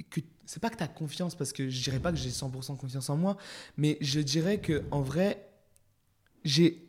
[0.10, 2.78] Que, c'est pas que tu as confiance, parce que je dirais pas que j'ai 100%
[2.78, 3.38] confiance en moi,
[3.76, 5.50] mais je dirais que en vrai,
[6.44, 6.88] j'ai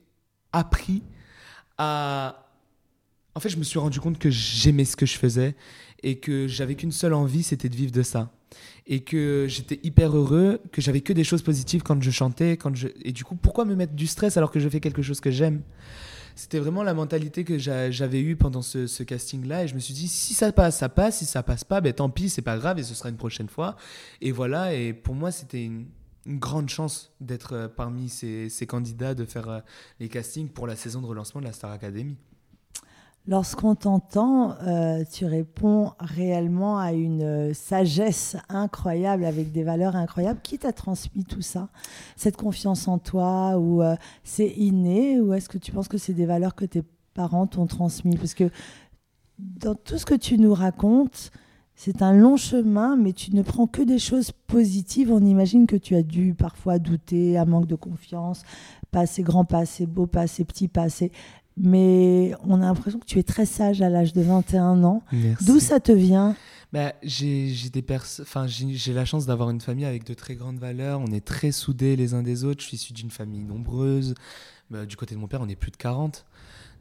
[0.52, 1.02] appris
[1.76, 2.44] à.
[3.34, 5.54] En fait, je me suis rendu compte que j'aimais ce que je faisais
[6.02, 8.32] et que j'avais qu'une seule envie, c'était de vivre de ça.
[8.86, 12.56] Et que j'étais hyper heureux, que j'avais que des choses positives quand je chantais.
[12.56, 12.88] Quand je...
[13.02, 15.30] Et du coup, pourquoi me mettre du stress alors que je fais quelque chose que
[15.30, 15.62] j'aime?
[16.38, 19.64] C'était vraiment la mentalité que j'avais eue pendant ce, casting-là.
[19.64, 21.18] Et je me suis dit, si ça passe, ça passe.
[21.18, 23.48] Si ça passe pas, ben, tant pis, c'est pas grave et ce sera une prochaine
[23.48, 23.74] fois.
[24.20, 25.88] Et voilà, et pour moi, c'était une,
[26.26, 29.60] grande chance d'être euh, parmi ces, ces, candidats, de faire euh,
[29.98, 32.16] les castings pour la saison de relancement de la Star Academy.
[33.28, 40.40] Lorsqu'on t'entend, euh, tu réponds réellement à une euh, sagesse incroyable, avec des valeurs incroyables.
[40.42, 41.68] Qui t'a transmis tout ça?
[42.16, 46.14] Cette confiance en toi Ou euh, c'est inné Ou est-ce que tu penses que c'est
[46.14, 48.16] des valeurs que tes parents t'ont transmis?
[48.16, 48.48] Parce que
[49.38, 51.30] dans tout ce que tu nous racontes,
[51.80, 55.12] c'est un long chemin, mais tu ne prends que des choses positives.
[55.12, 58.42] On imagine que tu as dû parfois douter, un manque de confiance,
[58.90, 61.12] pas assez grand, pas assez beau, pas assez petit, pas assez
[61.60, 65.02] mais on a l'impression que tu es très sage à l'âge de 21 ans.
[65.40, 66.36] D'où ça te vient?
[66.72, 71.00] Bah, j'ai j'ai la chance d'avoir une famille avec de très grandes valeurs.
[71.00, 72.60] On est très soudés les uns des autres.
[72.60, 74.14] Je suis issu d'une famille nombreuse.
[74.70, 76.26] Bah, du côté de mon père, on est plus de 40.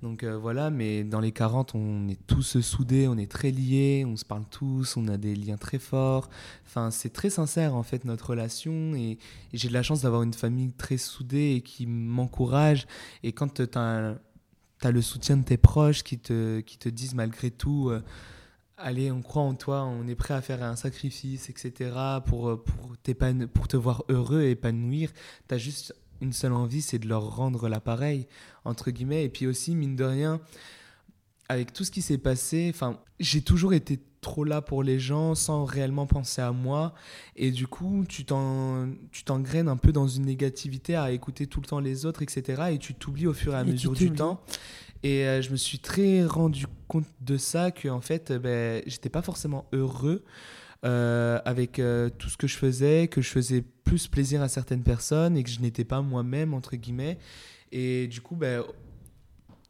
[0.03, 4.05] Donc euh, voilà, mais dans les 40, on est tous soudés, on est très liés,
[4.07, 6.29] on se parle tous, on a des liens très forts.
[6.67, 9.17] Enfin, c'est très sincère en fait notre relation et,
[9.53, 12.85] j'ai de la chance d'avoir une famille très soudée et qui m'encourage.
[13.23, 14.15] Et quand tu as
[14.81, 18.03] tu as le soutien de tes proches qui te, qui te disent malgré tout, euh,
[18.77, 21.91] allez, on croit en toi, on est prêt à faire un sacrifice, etc.,
[22.25, 22.95] pour, euh, pour,
[23.53, 25.11] pour te voir heureux et épanouir.
[25.47, 28.27] Tu as juste une seule envie, c'est de leur rendre l'appareil,
[28.65, 29.25] entre guillemets.
[29.25, 30.39] Et puis aussi, mine de rien,
[31.49, 32.73] avec tout ce qui s'est passé,
[33.19, 36.93] j'ai toujours été trop là pour les gens sans réellement penser à moi.
[37.35, 41.79] Et du coup, tu t'engraines un peu dans une négativité à écouter tout le temps
[41.79, 42.63] les autres, etc.
[42.71, 44.41] Et tu t'oublies au fur et à mesure du temps.
[45.03, 49.09] Et euh, je me suis très rendu compte de ça, que en fait, ben, j'étais
[49.09, 50.23] pas forcément heureux.
[50.85, 54.83] Euh, avec euh, tout ce que je faisais, que je faisais plus plaisir à certaines
[54.83, 57.17] personnes et que je n'étais pas moi-même, entre guillemets.
[57.71, 58.63] Et du coup, ben,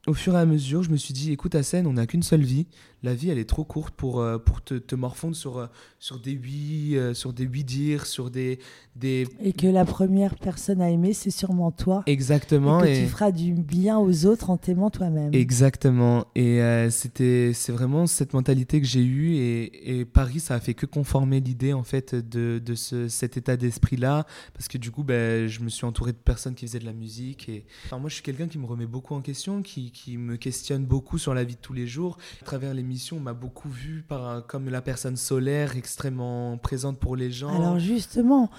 [0.06, 2.44] au fur et à mesure, je me suis dit, écoute, scène, on n'a qu'une seule
[2.44, 2.68] vie.
[3.04, 5.68] La vie, elle est trop courte pour, euh, pour te, te, morfondre sur, euh,
[6.00, 8.58] sur des oui, euh, sur des oui dire, sur des,
[8.96, 9.28] des...
[9.40, 12.02] Et que la première personne à aimer, c'est sûrement toi.
[12.08, 12.84] Exactement.
[12.84, 15.32] Et que tu feras du bien aux autres en t'aimant toi-même.
[15.36, 16.26] Exactement.
[16.34, 19.36] Et c'était, c'est vraiment cette mentalité que j'ai eue.
[19.36, 23.38] Et, et, Paris, ça a fait que conformer l'idée, en fait, de, de ce, cet
[23.38, 24.26] état d'esprit-là.
[24.54, 26.94] Parce que du coup, ben, je me suis entouré de personnes qui faisaient de la
[26.94, 27.48] musique.
[27.48, 27.66] Et...
[27.86, 30.86] Enfin, moi, je suis quelqu'un qui me remet beaucoup en question, qui, qui me questionne
[30.86, 32.18] beaucoup sur la vie de tous les jours.
[32.42, 37.18] À travers l'émission, on m'a beaucoup vu par, comme la personne solaire, extrêmement présente pour
[37.18, 37.54] les gens.
[37.54, 38.50] Alors justement,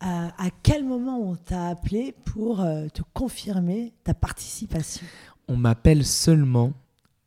[0.00, 0.30] à,
[0.62, 5.06] quel moment on t'a appelé pour euh, te confirmer ta participation?
[5.48, 6.74] On m'appelle seulement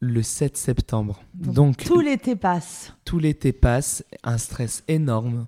[0.02, 1.24] le 7 septembre.
[1.34, 2.94] Donc, tout l'été passe.
[3.06, 5.48] Tout l'été passe, un stress énorme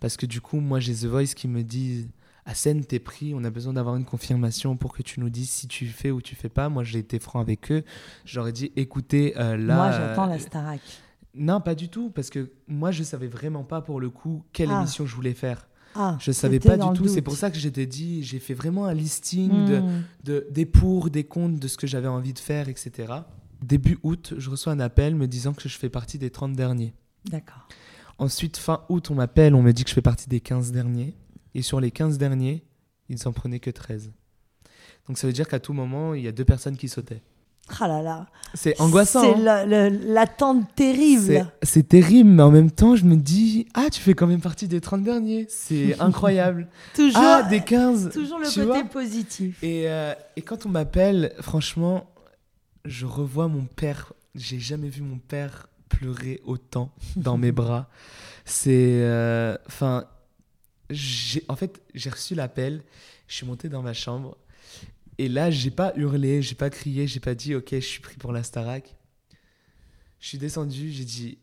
[0.00, 2.08] parce que du coup moi j'ai The Voice qui me dit
[2.46, 5.50] à scène, t'es pris, on a besoin d'avoir une confirmation pour que tu nous dises
[5.50, 6.68] si tu fais ou tu fais pas.
[6.68, 7.84] Moi, j'ai été franc avec eux.
[8.24, 9.76] J'aurais dit, écoutez, euh, là.
[9.76, 10.80] Moi, j'attends la Starac.
[11.34, 14.70] Non, pas du tout, parce que moi, je savais vraiment pas pour le coup quelle
[14.70, 14.80] ah.
[14.80, 15.68] émission je voulais faire.
[15.96, 17.08] Ah, je savais pas du tout.
[17.08, 20.02] C'est pour ça que j'étais dit, j'ai fait vraiment un listing de, hmm.
[20.24, 23.12] de, des pour, des contre, de ce que j'avais envie de faire, etc.
[23.62, 26.94] Début août, je reçois un appel me disant que je fais partie des 30 derniers.
[27.26, 27.68] D'accord.
[28.18, 31.14] Ensuite, fin août, on m'appelle, on me dit que je fais partie des 15 derniers.
[31.54, 32.64] Et sur les 15 derniers,
[33.08, 34.12] ils s'en prenaient que 13.
[35.06, 37.22] Donc ça veut dire qu'à tout moment, il y a deux personnes qui sautaient.
[37.80, 38.26] Ah là là.
[38.52, 39.22] C'est angoissant.
[39.22, 39.90] C'est hein.
[40.06, 41.50] l'attente terrible.
[41.62, 44.68] C'est terrible, mais en même temps, je me dis Ah, tu fais quand même partie
[44.68, 45.46] des 30 derniers.
[45.48, 46.68] C'est incroyable.
[46.94, 48.10] toujours, ah, des 15.
[48.12, 49.62] Toujours le côté positif.
[49.62, 52.10] Et, euh, et quand on m'appelle, franchement,
[52.84, 54.12] je revois mon père.
[54.34, 57.88] J'ai jamais vu mon père pleurer autant dans mes bras.
[58.44, 59.00] C'est.
[59.00, 60.04] Euh, enfin,
[61.48, 62.82] en fait, j'ai reçu l'appel,
[63.26, 64.36] je suis monté dans ma chambre,
[65.18, 68.16] et là, j'ai pas hurlé, j'ai pas crié, j'ai pas dit, ok, je suis pris
[68.16, 68.96] pour la Starac.
[70.18, 71.38] Je suis descendu, j'ai dit,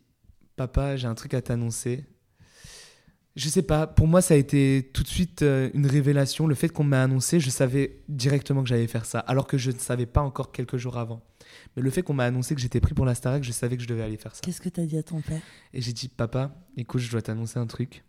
[0.56, 2.04] papa, j'ai un truc à t'annoncer.
[3.34, 6.46] Je sais pas, pour moi, ça a été tout de suite euh, une révélation.
[6.46, 9.70] Le fait qu'on m'a annoncé, je savais directement que j'allais faire ça, alors que je
[9.70, 11.22] ne savais pas encore quelques jours avant.
[11.74, 13.82] Mais le fait qu'on m'a annoncé que j'étais pris pour la Starac, je savais que
[13.82, 14.42] je devais aller faire ça.
[14.42, 15.40] Qu'est-ce que tu as dit à ton père?
[15.72, 18.04] Et j'ai dit, papa, écoute, je dois t'annoncer un truc.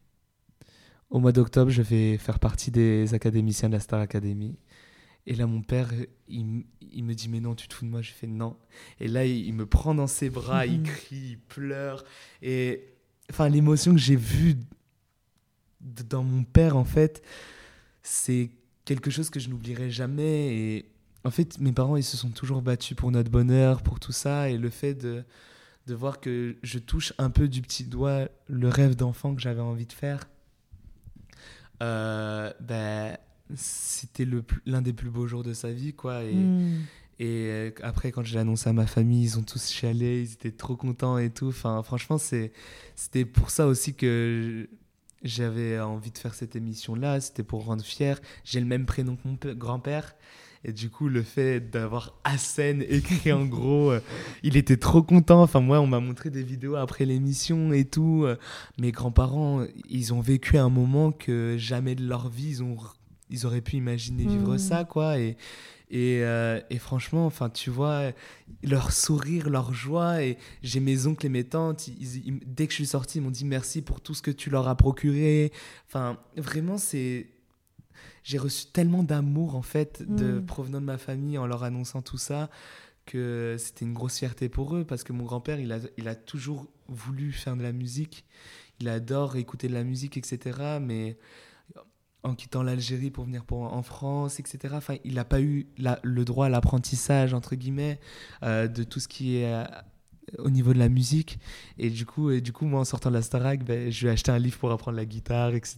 [1.14, 4.58] Au mois d'octobre, je vais faire partie des académiciens de la Star Academy.
[5.28, 5.92] Et là, mon père,
[6.28, 6.66] il,
[7.04, 8.58] me dit Mais non, tu te fous de moi Je fais Non.
[9.00, 12.04] Et là, il, me prend dans ses bras, il crie, il pleure.
[12.42, 12.96] Et
[13.30, 14.58] enfin, l'émotion que j'ai vue
[15.82, 17.22] dans mon père, en fait,
[18.02, 18.50] c'est
[18.84, 20.58] quelque chose que je n'oublierai jamais.
[20.58, 20.92] Et
[21.24, 24.50] en fait, mes parents, ils se sont toujours battus pour notre bonheur, pour tout ça.
[24.50, 25.24] Et le fait de,
[25.86, 29.62] de voir que je touche un peu du petit doigt le rêve d'enfant que j'avais
[29.62, 30.28] envie de faire,
[31.84, 33.18] euh, ben,
[33.56, 34.26] c'était
[34.66, 36.24] l'un des plus beaux jours de sa vie, quoi.
[36.24, 36.82] Et, hmm.
[37.20, 40.52] et euh, après, quand j'ai annoncé à ma famille, ils ont tous chialé, ils étaient
[40.52, 41.48] trop contents et tout.
[41.48, 44.70] Enfin, franchement, c'était pour ça aussi que
[45.24, 47.20] j'avais envie de faire cette émission-là.
[47.22, 48.20] C'était pour rendre fier.
[48.44, 50.16] J'ai le même prénom que mon grand-père.
[50.66, 54.00] Et du coup, le fait d'avoir Hassen écrit en gros, euh,
[54.44, 55.42] il était trop content.
[55.42, 58.24] Enfin, moi, on m'a montré des vidéos après l'émission et tout.
[58.24, 58.38] Euh,
[58.78, 62.78] mes grands-parents, ils ont vécu un moment que jamais de leur vie, ils, ont,
[63.30, 64.60] ils auraient pu imaginer vivre mmh.
[64.60, 65.20] ça, quoi.
[65.20, 65.36] Et,
[65.90, 68.14] et, euh, et, franchement, enfin, tu vois,
[68.64, 70.24] leur sourire, leur joie.
[70.24, 71.90] Et j'ai mes oncles et mes tantes,
[72.46, 74.70] dès que je suis sorti, ils m'ont dit merci pour tout ce que tu leur
[74.70, 75.52] as procuré.
[75.88, 77.28] Enfin, vraiment, c'est
[78.24, 80.46] j'ai reçu tellement d'amour en fait de mm.
[80.46, 82.50] provenant de ma famille en leur annonçant tout ça
[83.06, 86.16] que c'était une grosse fierté pour eux parce que mon grand-père il a, il a
[86.16, 88.26] toujours voulu faire de la musique
[88.80, 91.18] il adore écouter de la musique etc mais
[92.24, 95.68] en quittant l'Algérie pour venir pour, en France etc enfin il n'a pas eu
[96.04, 98.00] le droit à l'apprentissage entre guillemets
[98.44, 99.66] euh, de tout ce qui est euh,
[100.40, 101.40] au niveau de la musique.
[101.78, 104.08] Et du coup, et du coup moi, en sortant de la Starac, ben, je lui
[104.08, 105.78] ai acheté un livre pour apprendre la guitare, etc.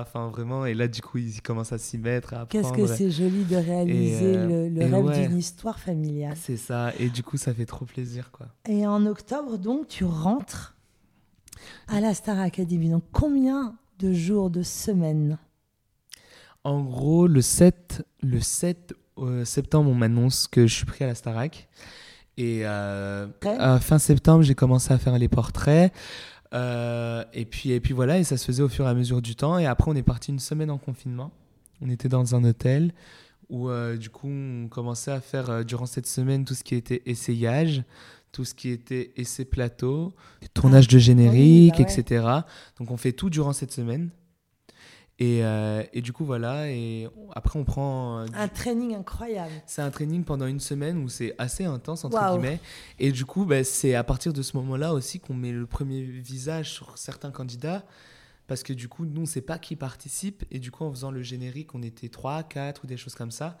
[0.00, 0.66] Enfin, vraiment.
[0.66, 3.56] Et là, du coup, il commence à s'y mettre, à Qu'est-ce que c'est joli de
[3.56, 6.36] réaliser euh, le, rêve d'une histoire familiale.
[6.40, 6.92] C'est ça.
[6.98, 8.46] Et du coup, ça fait trop plaisir, quoi.
[8.68, 10.76] Et en octobre, donc, tu rentres
[11.88, 12.90] à la Star Academy.
[12.90, 15.38] Donc, combien de jours, de semaines
[16.64, 21.06] En gros, le 7, le 7 euh, septembre, on m'annonce que je suis pris à
[21.06, 21.68] la Starac.
[22.36, 23.28] Et euh,
[23.80, 25.92] fin septembre, j'ai commencé à faire les portraits.
[26.52, 29.22] Euh, et, puis, et puis voilà, et ça se faisait au fur et à mesure
[29.22, 29.58] du temps.
[29.58, 31.32] Et après, on est parti une semaine en confinement.
[31.80, 32.92] On était dans un hôtel
[33.50, 37.02] où, euh, du coup, on commençait à faire durant cette semaine tout ce qui était
[37.06, 37.82] essayage,
[38.32, 40.12] tout ce qui était essai plateau,
[40.54, 42.26] tournage de générique, bah etc.
[42.78, 44.10] Donc, on fait tout durant cette semaine.
[45.20, 46.68] Et, euh, et, du coup, voilà.
[46.70, 48.20] Et après, on prend.
[48.20, 49.52] Euh, un training incroyable.
[49.66, 52.60] C'est un training pendant une semaine où c'est assez intense, entre guillemets.
[52.98, 56.02] Et du coup, bah, c'est à partir de ce moment-là aussi qu'on met le premier
[56.02, 57.84] visage sur certains candidats
[58.46, 60.44] parce que du coup, nous, on ne sait pas qui participe.
[60.50, 63.30] Et du coup, en faisant le générique, on était 3, 4 ou des choses comme
[63.30, 63.58] ça.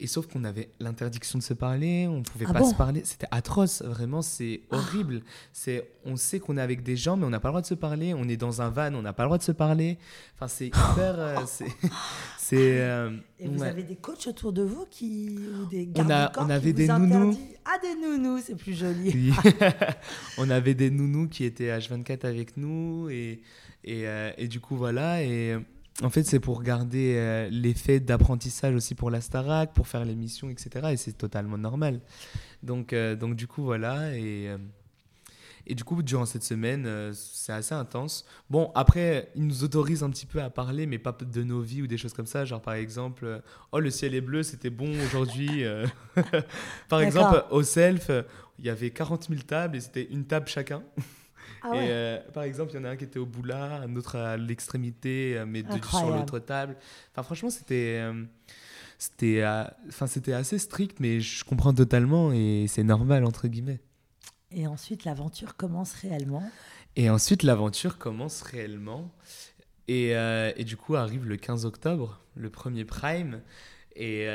[0.00, 3.02] Et sauf qu'on avait l'interdiction de se parler, on ne pouvait ah pas se parler.
[3.04, 4.76] C'était atroce, vraiment, c'est ah.
[4.76, 5.22] horrible.
[5.52, 7.66] C'est, On sait qu'on est avec des gens, mais on n'a pas le droit de
[7.66, 8.14] se parler.
[8.14, 9.98] On est dans un van, on n'a pas le droit de se parler.
[10.36, 11.14] Enfin, c'est hyper.
[11.18, 11.36] Euh,
[12.38, 15.36] c'est, euh, Et vous avez des coachs autour de vous qui.
[15.60, 17.36] ou des on, a, on avait des nounous.
[17.64, 19.32] Ah, des nounous, c'est plus joli.
[20.38, 23.08] on avait des nounous qui étaient H24 avec nous.
[23.10, 23.40] Et.
[23.88, 25.22] Euh, et, du coup, voilà.
[25.22, 25.60] Et euh,
[26.02, 30.50] en fait, c'est pour garder euh, l'effet d'apprentissage aussi pour la Starac, pour faire l'émission,
[30.50, 30.88] etc.
[30.92, 32.00] Et c'est totalement normal.
[32.62, 34.16] Donc, donc du coup, voilà.
[34.16, 34.48] Et,
[35.66, 38.24] et du coup, durant cette semaine, c'est assez intense.
[38.50, 41.82] Bon, après, ils nous autorisent un petit peu à parler, mais pas de nos vies
[41.82, 42.44] ou des choses comme ça.
[42.44, 45.64] Genre, par exemple, oh, le ciel est bleu, c'était bon aujourd'hui.
[46.88, 48.10] par exemple, au self,
[48.58, 50.82] il y avait 40 000 tables et c'était une table chacun.
[51.62, 53.80] Ah et euh, par exemple, il y en a un qui était au bout là,
[53.82, 56.76] un autre à l'extrémité, euh, mais sur l'autre table.
[57.12, 57.98] Enfin, franchement, c'était.
[58.00, 58.24] Euh,
[59.00, 59.44] c'était
[59.86, 63.78] enfin c'était assez strict mais je comprends totalement et c'est normal entre guillemets.
[64.50, 66.42] Et ensuite l'aventure commence réellement.
[66.96, 69.14] Et ensuite l'aventure commence réellement.
[69.86, 73.40] Et, et, du coup arrive le 15 octobre le premier prime.
[73.94, 74.26] Et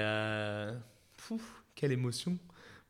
[1.75, 2.37] quelle émotion.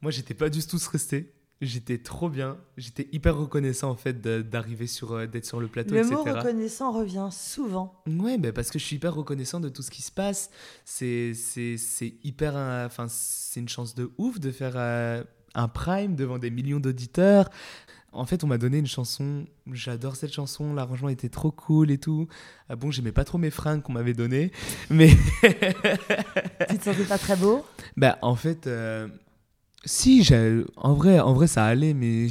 [0.01, 1.34] Moi j'étais pas du tout stressé
[1.64, 2.57] J'étais trop bien.
[2.78, 5.95] J'étais hyper reconnaissant en fait d'arriver sur euh, d'être sur le plateau.
[5.95, 8.01] Le mot reconnaissant revient souvent.
[8.07, 10.49] Ouais, mais parce que je suis hyper reconnaissant de tout ce qui se passe.
[10.86, 12.55] C'est c'est hyper
[12.86, 15.24] enfin c'est une chance de ouf de faire euh,
[15.55, 17.49] un prime devant des millions d'auditeurs.
[18.16, 19.45] En fait, on m'a donné une chanson.
[19.72, 20.76] J'adore cette chanson.
[20.76, 22.28] L'arrangement était trop cool et tout.
[22.70, 24.51] Ah bon, j'aimais pas trop mes fringues qu'on m'avait données,
[24.91, 25.09] mais.
[26.70, 27.66] tu te sentais pas très beau?
[27.97, 29.07] Bah, en fait, euh,
[29.86, 30.27] si,
[30.77, 32.27] en vrai, en vrai, ça allait, mais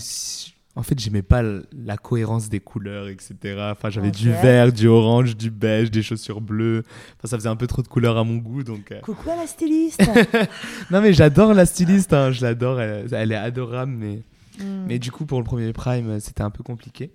[0.74, 3.34] en fait, j'aimais pas la cohérence des couleurs, etc.
[3.72, 6.82] Enfin, j'avais du vert, du orange, du beige, des chaussures bleues.
[7.18, 8.90] Enfin, ça faisait un peu trop de couleurs à mon goût, donc.
[8.90, 9.00] Euh.
[9.00, 10.02] Coucou à la styliste.
[10.90, 12.14] non, mais j'adore la styliste.
[12.14, 12.80] Hein, je l'adore.
[12.80, 14.22] Elle, est adorable, mais
[14.58, 14.86] hmm.
[14.86, 17.10] mais du coup, pour le premier prime, c'était un peu compliqué.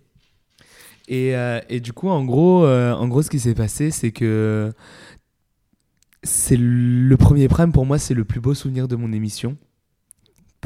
[1.08, 4.12] Et, euh, et du coup, en gros, euh, en gros, ce qui s'est passé, c'est
[4.12, 4.72] que
[6.22, 9.58] c'est le premier prime pour moi, c'est le plus beau souvenir de mon émission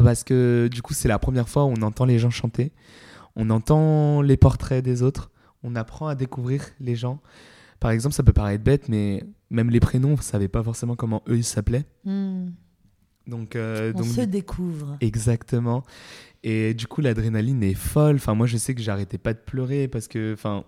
[0.04, 2.72] parce que du coup c'est la première fois où on entend les gens chanter,
[3.36, 5.32] on entend les portraits des autres,
[5.64, 7.20] on apprend à découvrir les gens.
[7.80, 10.96] Par exemple, ça peut paraître bête, mais même les prénoms, on ne savait pas forcément
[10.96, 11.86] comment eux ils s'appelaient.
[12.06, 12.50] Hmm.
[13.26, 14.98] Donc, on donc, se découvre.
[15.02, 15.84] Exactement.
[16.44, 18.16] Et du coup, l'adrénaline est folle.
[18.16, 20.64] Enfin, moi, je sais que j'arrêtais pas de pleurer parce que, enfin,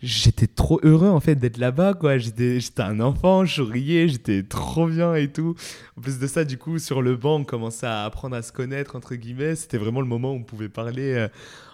[0.00, 2.18] j'étais trop heureux en fait d'être là-bas, quoi.
[2.18, 5.56] J'étais, j'étais un enfant, je riais, j'étais trop bien et tout.
[5.96, 8.52] En plus de ça, du coup, sur le banc, on commençait à apprendre à se
[8.52, 9.56] connaître entre guillemets.
[9.56, 11.28] C'était vraiment le moment où on pouvait parler euh,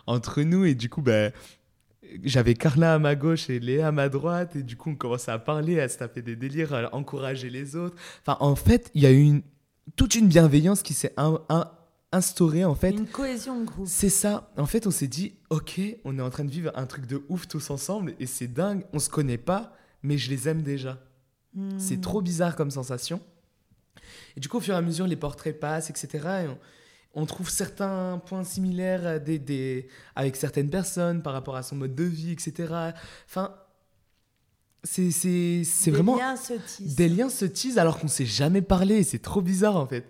[0.06, 1.30] entre nous et du coup, ben.
[2.22, 5.32] j'avais Carla à ma gauche et Léa à ma droite, et du coup, on commençait
[5.32, 7.96] à parler, à se taper des délires, à encourager les autres.
[8.26, 9.42] Enfin, en fait, il y a eu une,
[9.96, 11.40] toute une bienveillance qui s'est un,
[12.14, 12.90] instauré en fait.
[12.90, 13.86] Une cohésion de groupe.
[13.88, 14.50] C'est ça.
[14.56, 17.24] En fait, on s'est dit, ok, on est en train de vivre un truc de
[17.28, 18.84] ouf tous ensemble et c'est dingue.
[18.92, 21.00] On se connaît pas, mais je les aime déjà.
[21.54, 21.78] Hmm.
[21.78, 23.20] C'est trop bizarre comme sensation.
[24.36, 26.08] Et du coup, au fur et à mesure, les portraits passent, etc.
[26.44, 26.58] Et on,
[27.14, 31.94] on trouve certains points similaires des, des, avec certaines personnes par rapport à son mode
[31.94, 32.72] de vie, etc.
[33.26, 33.54] Enfin,
[34.82, 36.16] c'est c'est vraiment.
[36.16, 36.94] Des liens se tissent.
[36.94, 39.02] Des liens se tissent alors qu'on s'est jamais parlé.
[39.02, 40.06] C'est trop bizarre en fait.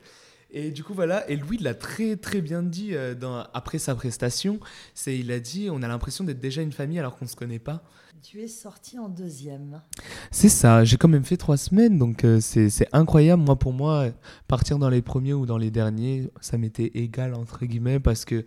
[0.57, 1.28] Et du coup, voilà.
[1.28, 4.61] Et Louis l'a très, très bien dit euh, dans, après sa prestation.
[4.94, 7.34] C'est, il a dit on a l'impression d'être déjà une famille alors qu'on ne se
[7.34, 7.82] connaît pas.
[8.22, 9.82] Tu es sorti en deuxième.
[10.30, 10.84] C'est ça.
[10.84, 11.98] J'ai quand même fait trois semaines.
[11.98, 13.42] Donc, euh, c'est, c'est incroyable.
[13.42, 14.11] Moi, pour moi,
[14.46, 18.46] partir dans les premiers ou dans les derniers, ça m'était égal, entre guillemets, parce que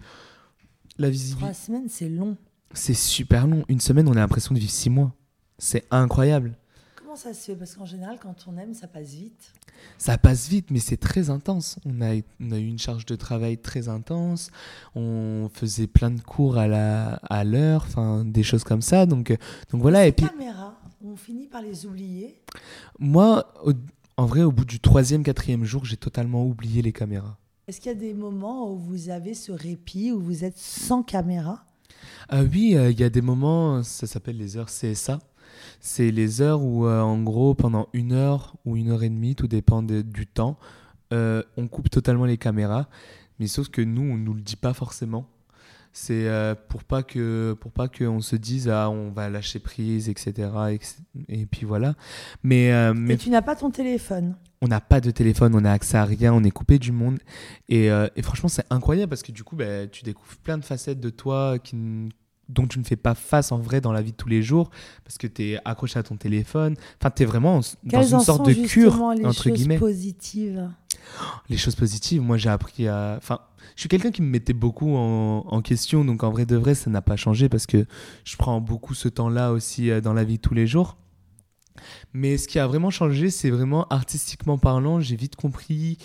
[0.98, 1.42] la visibilité.
[1.42, 2.38] Trois semaines, c'est long.
[2.74, 3.66] C'est super long.
[3.68, 5.14] Une semaine, on a l'impression de vivre six mois.
[5.58, 6.58] C'est incroyable.
[7.18, 9.52] Ça se fait Parce qu'en général, quand on aime, ça passe vite.
[9.98, 11.78] Ça passe vite, mais c'est très intense.
[11.86, 14.50] On a, on a eu une charge de travail très intense.
[14.96, 19.06] On faisait plein de cours à la à l'heure, enfin des choses comme ça.
[19.06, 19.36] Donc
[19.72, 20.08] donc voilà.
[20.08, 22.40] Et puis caméras, on finit par les oublier.
[23.00, 23.74] moi, au-
[24.20, 27.38] en vrai, au bout du troisième, quatrième jour, j'ai totalement oublié les caméras.
[27.68, 31.04] Est-ce qu'il y a des moments où vous avez ce répit, où vous êtes sans
[31.04, 31.66] caméra?
[32.34, 35.20] Euh, oui, euh, il y a des moments, ça s'appelle les heures CSA.
[35.80, 39.36] C'est les heures où, euh, en gros, pendant une heure ou une heure et demie,
[39.36, 40.58] tout dépend de- du temps,
[41.14, 42.88] euh, on coupe totalement les caméras.
[43.40, 45.28] Mais sauf que nous, on nous le dit pas forcément.
[45.94, 50.10] C'est euh, pour pas que pour pas qu'on se dise ah on va lâcher prise
[50.10, 50.80] etc et,
[51.42, 51.96] et puis voilà
[52.44, 54.36] mais mais Et tu n'as pas ton téléphone.
[54.62, 57.18] on n'a pas de téléphone, on n'a accès à rien, on est coupé du monde.
[57.70, 60.66] Et, euh, et franchement, c'est incroyable parce que du coup, bah, tu découvres plein de
[60.66, 61.76] facettes de toi qui,
[62.50, 64.70] dont tu ne fais pas face en vrai dans la vie de tous les jours
[65.04, 66.76] parce que tu es accroché à ton téléphone.
[67.00, 69.78] Enfin, tu es vraiment en- dans Quelles une sorte de cure, les entre choses guillemets.
[69.78, 70.70] positives?
[71.50, 73.16] Les choses positives, moi j'ai appris à.
[73.18, 73.40] Enfin,
[73.76, 76.76] je suis quelqu'un qui me mettait beaucoup en, en question, donc en vrai de vrai,
[76.76, 77.86] ça n'a pas changé parce que
[78.26, 80.98] je prends beaucoup ce temps-là aussi euh, dans la vie de tous les jours.
[82.14, 85.98] Mais ce qui a vraiment changé, c'est vraiment artistiquement parlant, j'ai vite compris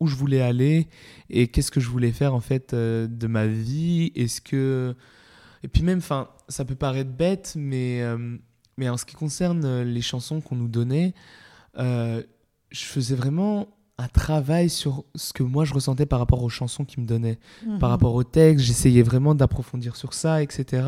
[0.00, 0.88] où je voulais aller
[1.30, 4.12] et qu'est-ce que je voulais faire en fait euh, de ma vie.
[4.14, 4.94] Est-ce que.
[5.66, 8.38] Et puis même, enfin, ça peut paraître bête, mais, euh,
[8.76, 11.12] mais en ce qui concerne euh, les chansons qu'on nous donnait,
[11.76, 12.22] euh,
[12.70, 16.84] je faisais vraiment un travail sur ce que moi je ressentais par rapport aux chansons
[16.84, 17.40] qu'ils me donnaient,
[17.80, 17.94] par Mhm.
[17.94, 18.64] rapport au texte.
[18.64, 20.86] J'essayais vraiment d'approfondir sur ça, etc.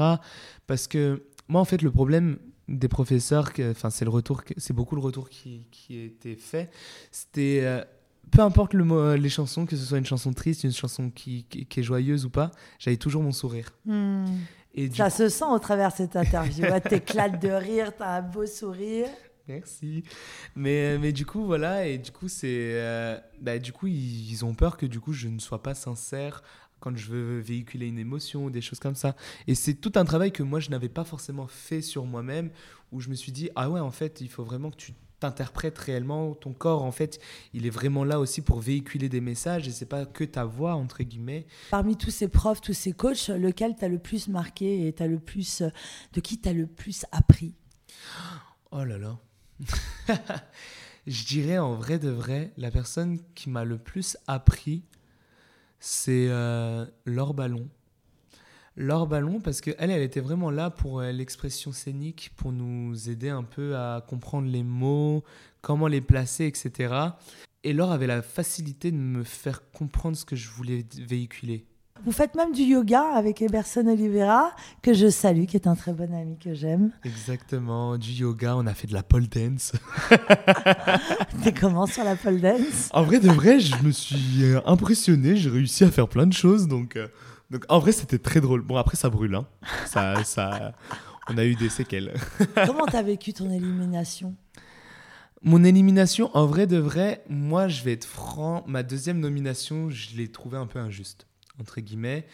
[0.68, 4.94] Parce que moi, en fait, le problème des professeurs, enfin, c'est le retour, c'est beaucoup
[4.94, 6.70] le retour qui, qui a été fait.
[7.10, 7.82] C'était euh,
[8.30, 11.64] peu importe le les chansons, que ce soit une chanson triste, une chanson qui, qui-
[11.64, 13.70] qui est joyeuse ou pas, j'avais toujours mon sourire.
[13.86, 14.26] Hmm.
[14.74, 16.64] Et Ça se sent au travers de cette interview.
[16.64, 19.08] Ouais, T'éclates de rire, t'as un beau sourire.
[19.48, 20.04] Merci.
[20.54, 22.46] Mais, mais du coup, voilà, et du coup, c'est.
[22.74, 25.74] euh, bah, du coup, ils, ils ont peur que du coup, je ne sois pas
[25.74, 26.42] sincère
[26.80, 29.16] quand je veux véhiculer une émotion ou des choses comme ça.
[29.46, 32.50] Et c'est tout un travail que moi, je n'avais pas forcément fait sur moi-même,
[32.92, 35.78] où je me suis dit, ah ouais, en fait, il faut vraiment que tu t'interprètes
[35.78, 36.34] réellement.
[36.34, 37.20] Ton corps, en fait,
[37.52, 40.74] il est vraiment là aussi pour véhiculer des messages, et c'est pas que ta voix,
[40.74, 41.46] entre guillemets.
[41.70, 45.18] Parmi tous ces profs, tous ces coachs, lequel t'as le plus marqué et t'as le
[45.18, 45.68] plus, euh,
[46.12, 47.54] de qui t'as le plus appris?
[48.70, 49.18] Oh là là.
[51.06, 54.84] je dirais en vrai de vrai, la personne qui m'a le plus appris,
[55.80, 57.68] c'est euh, Laure Ballon.
[58.80, 63.28] Laure Ballon, parce qu'elle, elle était vraiment là pour euh, l'expression scénique, pour nous aider
[63.28, 65.24] un peu à comprendre les mots,
[65.62, 66.94] comment les placer, etc.
[67.64, 71.66] Et Laure avait la facilité de me faire comprendre ce que je voulais véhiculer.
[72.04, 75.92] Vous faites même du yoga avec Eberson Oliveira, que je salue, qui est un très
[75.92, 76.92] bon ami que j'aime.
[77.02, 79.72] Exactement, du yoga, on a fait de la pole dance.
[81.42, 82.90] T'es comment sur la pole dance?
[82.92, 86.32] En vrai de vrai, je me suis euh, impressionné, j'ai réussi à faire plein de
[86.32, 87.08] choses, donc, euh,
[87.50, 88.62] donc en vrai c'était très drôle.
[88.62, 89.46] Bon après ça brûle, hein.
[89.86, 90.74] ça, ça,
[91.28, 92.14] on a eu des séquelles.
[92.66, 94.34] Comment t'as vécu ton élimination?
[95.42, 100.16] Mon élimination, en vrai de vrai, moi je vais être franc, ma deuxième nomination, je
[100.16, 101.26] l'ai trouvée un peu injuste,
[101.60, 102.26] entre guillemets.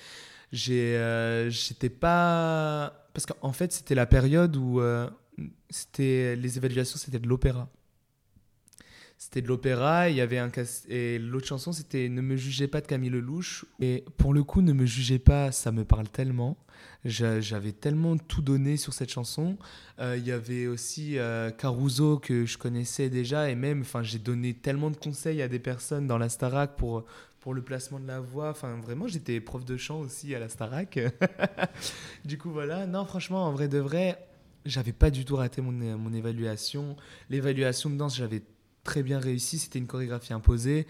[0.52, 5.10] J'ai, euh, j'étais pas, parce qu'en fait c'était la période où euh,
[5.68, 7.68] c'était les évaluations, c'était de l'opéra.
[9.16, 10.50] C'était de l'opéra, il y avait un
[10.88, 13.64] et l'autre chanson c'était Ne me jugez pas de Camille Lelouch.
[13.80, 16.58] Et pour le coup, Ne me jugez pas, ça me parle tellement.
[17.04, 19.56] J'avais tellement tout donné sur cette chanson.
[20.00, 24.18] Euh, il y avait aussi euh, Caruso que je connaissais déjà et même, enfin, j'ai
[24.18, 27.04] donné tellement de conseils à des personnes dans la Starac pour
[27.40, 28.48] pour le placement de la voix.
[28.48, 30.98] Enfin, vraiment, j'étais prof de chant aussi à la Starac.
[32.24, 32.86] du coup, voilà.
[32.86, 34.18] Non, franchement, en vrai de vrai,
[34.64, 36.96] j'avais pas du tout raté mon, mon évaluation.
[37.28, 38.42] L'évaluation de danse, j'avais
[38.84, 40.86] très bien réussi, c'était une chorégraphie imposée,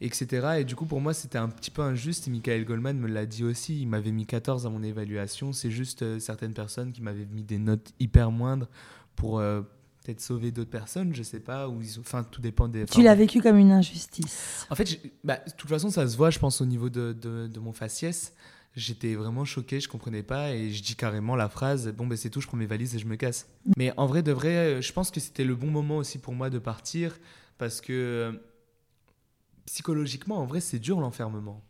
[0.00, 0.58] etc.
[0.58, 2.28] Et du coup, pour moi, c'était un petit peu injuste.
[2.28, 5.52] Et Michael Goldman me l'a dit aussi, il m'avait mis 14 à mon évaluation.
[5.52, 8.68] C'est juste euh, certaines personnes qui m'avaient mis des notes hyper moindres
[9.14, 9.62] pour euh,
[10.04, 11.68] peut-être sauver d'autres personnes, je sais pas.
[11.68, 11.98] Ou ils...
[12.00, 12.84] Enfin, tout dépend des...
[12.84, 16.30] Tu l'as vécu comme une injustice En fait, bah, de toute façon, ça se voit,
[16.30, 18.34] je pense, au niveau de, de, de mon faciès.
[18.76, 22.28] J'étais vraiment choqué, je comprenais pas et je dis carrément la phrase bon ben c'est
[22.28, 23.48] tout, je prends mes valises et je me casse.
[23.78, 26.50] Mais en vrai de vrai, je pense que c'était le bon moment aussi pour moi
[26.50, 27.18] de partir
[27.56, 28.38] parce que
[29.64, 31.62] psychologiquement en vrai c'est dur l'enfermement.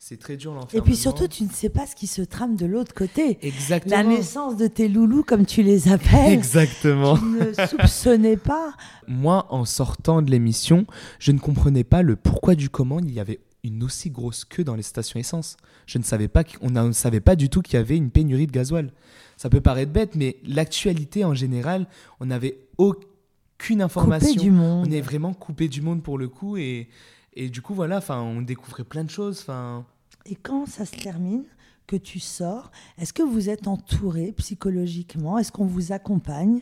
[0.00, 0.84] C'est très dur l'enfermement.
[0.84, 3.36] Et puis surtout, tu ne sais pas ce qui se trame de l'autre côté.
[3.42, 3.96] Exactement.
[3.96, 6.32] La naissance de tes loulous, comme tu les appelles.
[6.32, 7.18] Exactement.
[7.18, 8.74] Tu ne soupçonnais pas.
[9.08, 10.86] Moi, en sortant de l'émission,
[11.18, 14.64] je ne comprenais pas le pourquoi du comment il y avait une aussi grosse queue
[14.64, 15.56] dans les stations essence.
[15.86, 18.46] Je ne savais pas qu'on ne savait pas du tout qu'il y avait une pénurie
[18.46, 18.92] de gasoil.
[19.36, 21.86] Ça peut paraître bête, mais l'actualité en général,
[22.20, 24.28] on n'avait aucune information.
[24.28, 24.86] Coupé du monde.
[24.88, 26.88] On est vraiment coupé du monde pour le coup et,
[27.34, 29.40] et du coup voilà, enfin on découvrait plein de choses.
[29.40, 29.84] Enfin.
[30.26, 31.44] Et quand ça se termine,
[31.88, 35.38] que tu sors, est-ce que vous êtes entouré psychologiquement?
[35.38, 36.60] Est-ce qu'on vous accompagne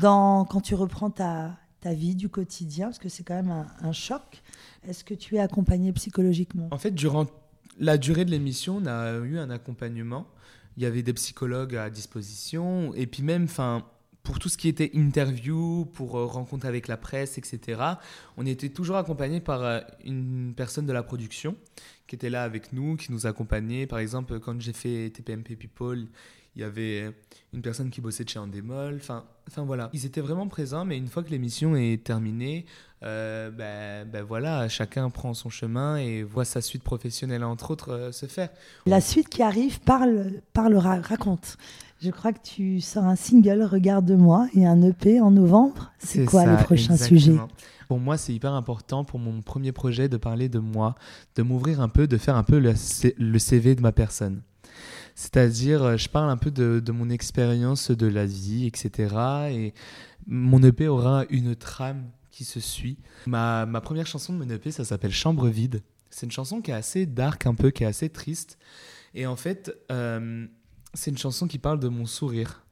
[0.00, 3.92] dans quand tu reprends ta, ta vie du quotidien Parce que c'est quand même un,
[3.92, 4.42] choc.
[4.88, 6.68] Est-ce que tu es accompagné psychologiquement?
[6.70, 7.26] En fait, durant
[7.78, 10.26] la durée de l'émission, on a eu un accompagnement.
[10.76, 12.94] Il y avait des psychologues à disposition.
[12.94, 13.84] Et puis même, enfin,
[14.22, 17.82] pour tout ce qui était interview, pour euh, rencontre avec la presse, etc.,
[18.36, 21.56] on était toujours accompagné par euh, une personne de la production
[22.06, 23.86] qui était là avec nous, qui nous accompagnait.
[23.86, 26.06] Par exemple, quand j'ai fait TPMP People,
[26.54, 27.10] il y avait
[27.52, 28.96] une personne qui bossait de chez Endemol.
[28.96, 32.66] Enfin, enfin voilà, ils étaient vraiment présents, mais une fois que l'émission est terminée,
[33.02, 37.92] euh, ben, ben, voilà, chacun prend son chemin et voit sa suite professionnelle, entre autres,
[37.92, 38.50] euh, se faire.
[38.86, 41.56] La suite qui arrive parle, parle raconte.
[42.00, 45.92] Je crois que tu sors un single, Regarde-moi, et un EP en novembre.
[45.98, 47.36] C'est quoi le prochain sujet?
[47.88, 50.94] Pour moi, c'est hyper important pour mon premier projet de parler de moi,
[51.36, 52.74] de m'ouvrir un peu, de faire un peu le,
[53.18, 54.42] le CV de ma personne.
[55.14, 59.14] C'est-à-dire, euh, je parle un peu de, mon expérience de la vie, etc.
[59.50, 59.74] Et
[60.26, 62.98] mon EP aura une trame qui se suit.
[63.26, 65.82] Ma, première chanson de mon EP, ça s'appelle Chambre vide.
[66.10, 68.58] C'est une chanson qui est assez dark un peu, qui est assez triste.
[69.14, 70.46] Et en fait, euh,
[70.94, 72.64] c'est une chanson qui parle de mon sourire.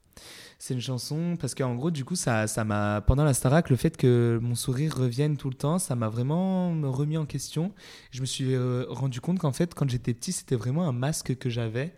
[0.59, 3.77] C'est une chanson parce qu'en gros, du coup, ça, ça m'a pendant la Starac, le
[3.77, 7.73] fait que mon sourire revienne tout le temps, ça m'a vraiment remis en question.
[8.11, 11.37] Je me suis euh, rendu compte qu'en fait, quand j'étais petit, c'était vraiment un masque
[11.39, 11.95] que j'avais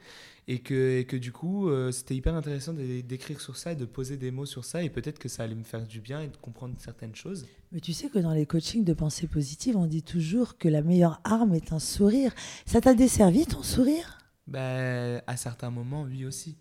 [0.53, 4.19] et que, que du coup, euh, c'était hyper intéressant d'écrire sur ça et de poser
[4.19, 4.83] des mots sur ça.
[4.83, 7.47] Et peut-être que ça allait me faire du bien et de comprendre certaines choses.
[7.73, 10.83] Mais tu sais que dans les coachings de pensée positive, on dit toujours que la
[10.83, 12.35] meilleure arme est un sourire.
[12.67, 14.19] Ça t'a desservi ton sourire?
[14.47, 16.59] Ben, À certains moments, oui aussi.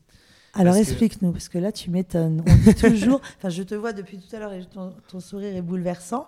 [0.53, 2.43] Alors explique-nous, parce que là tu m'étonnes.
[2.47, 5.55] On dit toujours, enfin je te vois depuis tout à l'heure et ton, ton, sourire
[5.55, 6.27] est bouleversant.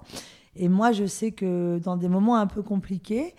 [0.56, 3.36] Et moi je sais que dans des moments un peu compliqués,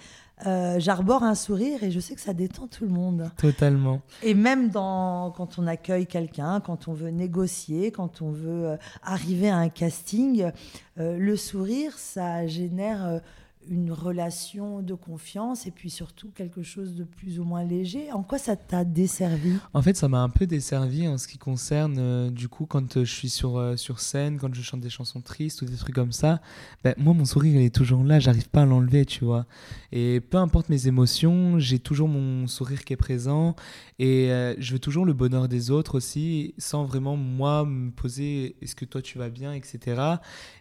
[0.46, 3.30] euh, j'arbore un sourire et je sais que ça détend tout le monde.
[3.36, 4.02] Totalement.
[4.22, 8.76] Et même dans, quand on accueille quelqu'un, quand on veut négocier, quand on veut euh,
[9.02, 10.50] arriver à un casting,
[10.98, 13.20] euh, le sourire, ça génère
[13.68, 18.12] une relation de confiance et puis surtout quelque chose de plus ou moins léger.
[18.12, 19.56] En quoi ça t'a desservi?
[19.72, 22.96] En fait, ça m'a un peu desservi en ce qui concerne, euh, du coup, quand
[22.96, 25.76] euh, je suis sur, euh, sur scène, quand je chante des chansons tristes ou des
[25.76, 26.40] trucs comme ça,
[26.82, 29.46] ben, moi, mon sourire, il est toujours là, j'arrive pas à l'enlever, tu vois.
[29.92, 33.54] Et peu importe mes émotions, j'ai toujours mon sourire qui est présent
[33.98, 38.74] et je veux toujours le bonheur des autres aussi, sans vraiment, moi, me poser est-ce
[38.74, 40.02] que toi tu vas bien, etc.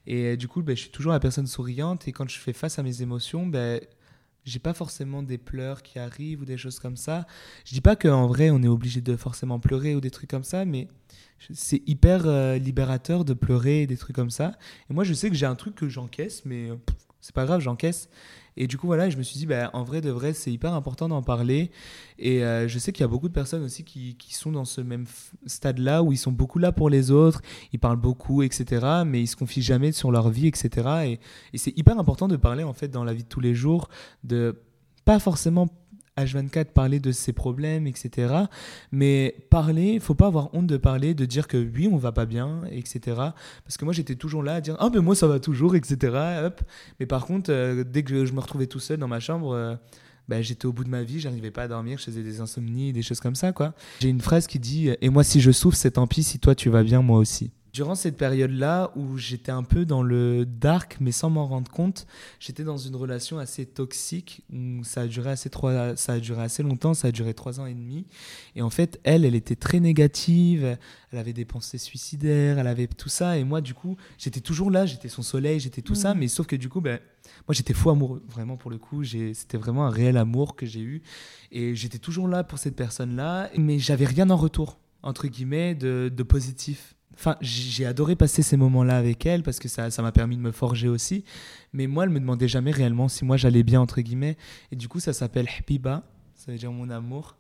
[0.06, 2.78] Et du coup, ben, je suis toujours la personne souriante et quand je fais face
[2.78, 3.82] à mes émotions, ben,
[4.46, 7.26] j'ai pas forcément des pleurs qui arrivent ou des choses comme ça.
[7.66, 10.44] Je dis pas qu'en vrai, on est obligé de forcément pleurer ou des trucs comme
[10.44, 10.88] ça, mais
[11.54, 14.54] c'est hyper euh, libérateur de pleurer et des trucs comme ça.
[14.89, 16.70] Et moi, je sais que j'ai un truc que j'encaisse, mais
[17.22, 18.10] c'est pas grave, j'encaisse.
[18.58, 20.74] Et du coup, voilà, je me suis dit, bah, en vrai, de vrai, c'est hyper
[20.74, 21.72] important d'en parler.
[22.20, 24.66] Et euh, je sais qu'il y a beaucoup de personnes aussi qui, qui sont dans
[24.66, 25.06] ce même
[25.45, 27.41] stade-là, où ils sont beaucoup là pour les autres,
[27.72, 30.70] ils parlent beaucoup, etc., mais ils se confient jamais sur leur vie, etc.
[31.06, 31.20] Et,
[31.54, 33.89] et c'est hyper important de parler, en fait, dans la vie de tous les jours,
[34.24, 34.62] de
[35.06, 35.68] pas forcément
[36.18, 38.34] H24 parler de ses problèmes, etc.
[38.91, 42.11] Mais parler, il faut pas avoir honte de parler, de dire que oui, on va
[42.11, 42.99] pas bien, etc.
[43.64, 46.18] Parce que moi, j'étais toujours là à dire ah mais moi ça va toujours, etc.
[46.45, 46.61] Hop.
[46.99, 49.53] Mais par contre, euh, dès que je me retrouvais tout seul dans ma chambre.
[49.53, 49.76] Euh,
[50.30, 52.93] bah, j'étais au bout de ma vie, j'arrivais pas à dormir, je faisais des insomnies,
[52.93, 53.74] des choses comme ça, quoi.
[53.99, 56.55] J'ai une phrase qui dit Et moi, si je souffre, c'est tant pis, si toi
[56.55, 57.51] tu vas bien, moi aussi.
[57.74, 62.05] Durant cette période-là où j'étais un peu dans le dark, mais sans m'en rendre compte,
[62.39, 66.43] j'étais dans une relation assez toxique où ça a duré assez trois, ça a duré
[66.43, 68.05] assez longtemps, ça a duré trois ans et demi.
[68.55, 70.78] Et en fait, elle, elle était très négative,
[71.11, 73.39] elle avait des pensées suicidaires, elle avait tout ça.
[73.39, 76.19] Et moi, du coup, j'étais toujours là, j'étais son soleil, j'étais tout ça, mmh.
[76.19, 76.99] mais sauf que du coup, ben,
[77.47, 79.03] moi, j'étais fou amoureux, vraiment pour le coup.
[79.03, 81.01] C'était vraiment un réel amour que j'ai eu,
[81.51, 86.11] et j'étais toujours là pour cette personne-là, mais j'avais rien en retour entre guillemets de,
[86.15, 90.36] de positif Enfin, j'ai adoré passer ces moments-là avec elle parce que ça m'a permis
[90.36, 91.24] de me forger aussi.
[91.72, 94.38] Mais moi, elle me demandait jamais réellement si moi j'allais bien, entre guillemets.
[94.72, 96.03] Et du coup, ça s'appelle Habiba,
[96.36, 97.38] ça veut dire mon amour.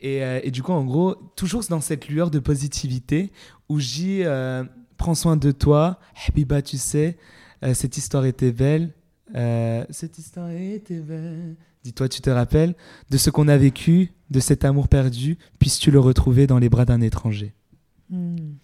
[0.00, 3.32] Et, euh, et, du coup, en gros, toujours dans cette lueur de positivité
[3.68, 4.64] où j'ai euh,
[4.96, 7.18] prends soin de toi, Habiba, tu sais,
[7.62, 8.94] euh, cette histoire était belle.
[9.90, 11.56] cette histoire était belle.
[11.84, 12.74] Dis-toi, tu te rappelles
[13.10, 16.84] de ce qu'on a vécu, de cet amour perdu, puisses-tu le retrouver dans les bras
[16.84, 17.54] d'un étranger.
[18.10, 18.54] Hmm.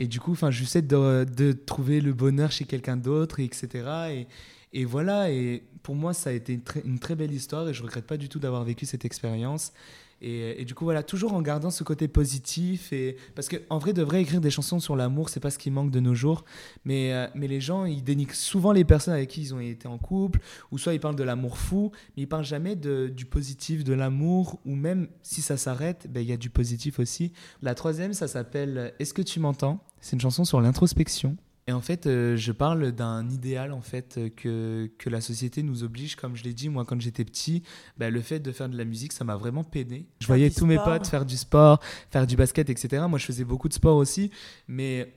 [0.00, 3.68] Et du coup, enfin, j'essaie de, de trouver le bonheur chez quelqu'un d'autre, etc.
[4.10, 4.26] Et,
[4.72, 7.74] et voilà, et pour moi, ça a été une très, une très belle histoire et
[7.74, 9.74] je regrette pas du tout d'avoir vécu cette expérience.
[10.22, 12.92] Et, du coup, voilà, toujours en gardant ce côté positif.
[12.92, 13.16] Et...
[13.34, 15.90] Parce qu'en vrai, de vrai, écrire des chansons sur l'amour, c'est pas ce qui manque
[15.90, 16.44] de nos jours.
[16.84, 19.88] Mais, euh, mais les gens, ils dénigrent souvent les personnes avec qui ils ont été
[19.88, 20.40] en couple,
[20.70, 23.94] ou soit ils parlent de l'amour fou, mais ils parlent jamais de, du positif, de
[23.94, 27.32] l'amour, ou même si ça s'arrête, ben, il y a du positif aussi.
[27.62, 29.82] La troisième, ça s'appelle Est-ce que tu m'entends?
[30.00, 31.36] C'est une chanson sur l'introspection.
[31.70, 35.84] Et en fait, euh, je parle d'un idéal en fait que, que la société nous
[35.84, 36.16] oblige.
[36.16, 37.62] Comme je l'ai dit, moi, quand j'étais petit,
[37.96, 40.08] bah, le fait de faire de la musique, ça m'a vraiment peiné.
[40.20, 41.78] Je voyais tous mes potes faire du sport,
[42.10, 43.04] faire du basket, etc.
[43.08, 44.32] Moi, je faisais beaucoup de sport aussi,
[44.66, 45.14] mais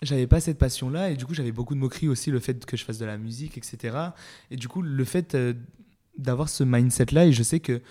[0.00, 1.10] j'avais pas cette passion-là.
[1.10, 3.18] Et du coup, j'avais beaucoup de moqueries aussi, le fait que je fasse de la
[3.18, 3.98] musique, etc.
[4.52, 5.52] Et du coup, le fait euh,
[6.16, 7.82] d'avoir ce mindset-là, et je sais que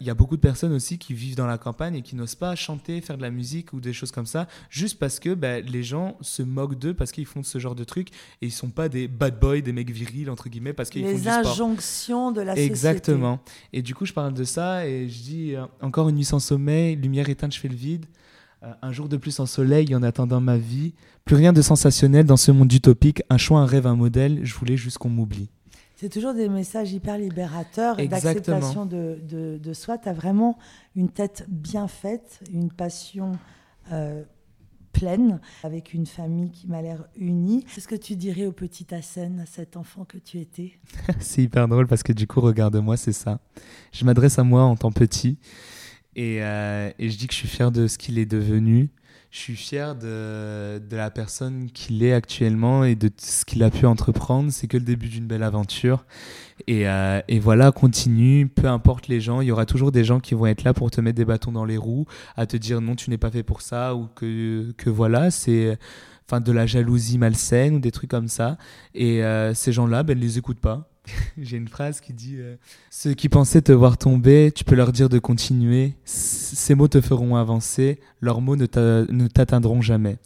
[0.00, 2.34] il y a beaucoup de personnes aussi qui vivent dans la campagne et qui n'osent
[2.36, 5.64] pas chanter, faire de la musique ou des choses comme ça, juste parce que ben,
[5.64, 8.10] les gens se moquent d'eux parce qu'ils font ce genre de trucs
[8.42, 11.12] et ils sont pas des bad boys, des mecs virils entre guillemets parce qu'ils font
[11.12, 11.42] du sport.
[11.42, 12.70] Les injonctions de la société.
[12.70, 13.40] Exactement.
[13.72, 16.38] Et du coup, je parle de ça et je dis euh, encore une nuit sans
[16.38, 18.06] sommeil, lumière éteinte, je fais le vide.
[18.62, 20.94] Euh, un jour de plus en soleil en attendant ma vie.
[21.24, 23.22] Plus rien de sensationnel dans ce monde utopique.
[23.28, 24.40] Un choix, un rêve, un modèle.
[24.44, 25.50] Je voulais juste qu'on m'oublie.
[25.96, 29.96] C'est toujours des messages hyper libérateurs d'acceptation de, de, de, soi.
[29.96, 30.58] Tu as vraiment
[30.94, 33.32] une tête bien faite, une passion
[33.92, 34.22] euh,
[34.92, 37.64] pleine, avec une famille qui m'a l'air unie.
[37.64, 40.72] Qu'est-ce que tu dirais au petit Hassen, à cet enfant que tu étais?
[41.18, 43.40] C'est hyper drôle parce que du coup, regarde-moi, c'est ça.
[43.92, 45.38] Je m'adresse à moi en tant petit
[46.14, 48.90] et, euh, et je dis que je suis fier de ce qu'il est devenu
[49.36, 53.70] je suis fier de, de la personne qu'il est actuellement et de ce qu'il a
[53.70, 54.50] pu entreprendre.
[54.50, 56.06] C'est que le début d'une belle aventure.
[56.66, 60.20] Et, euh, et, voilà, continue, peu importe les gens, il y aura toujours des gens
[60.20, 62.80] qui vont être là pour te mettre des bâtons dans les roues, à te dire
[62.80, 65.78] non, tu n'es pas fait pour ça, ou que, que voilà, c'est
[66.26, 68.56] enfin de la jalousie malsaine ou des trucs comme ça.
[68.94, 70.88] Et euh, ces gens-là, ben, ne les écoutent pas.
[71.38, 72.56] J'ai une phrase qui dit euh,
[72.90, 75.94] Ceux qui pensaient te voir tomber, tu peux leur dire de continuer.
[76.04, 78.00] Ces mots te feront avancer.
[78.20, 78.66] Leurs mots ne
[79.26, 80.18] t'atteindront jamais.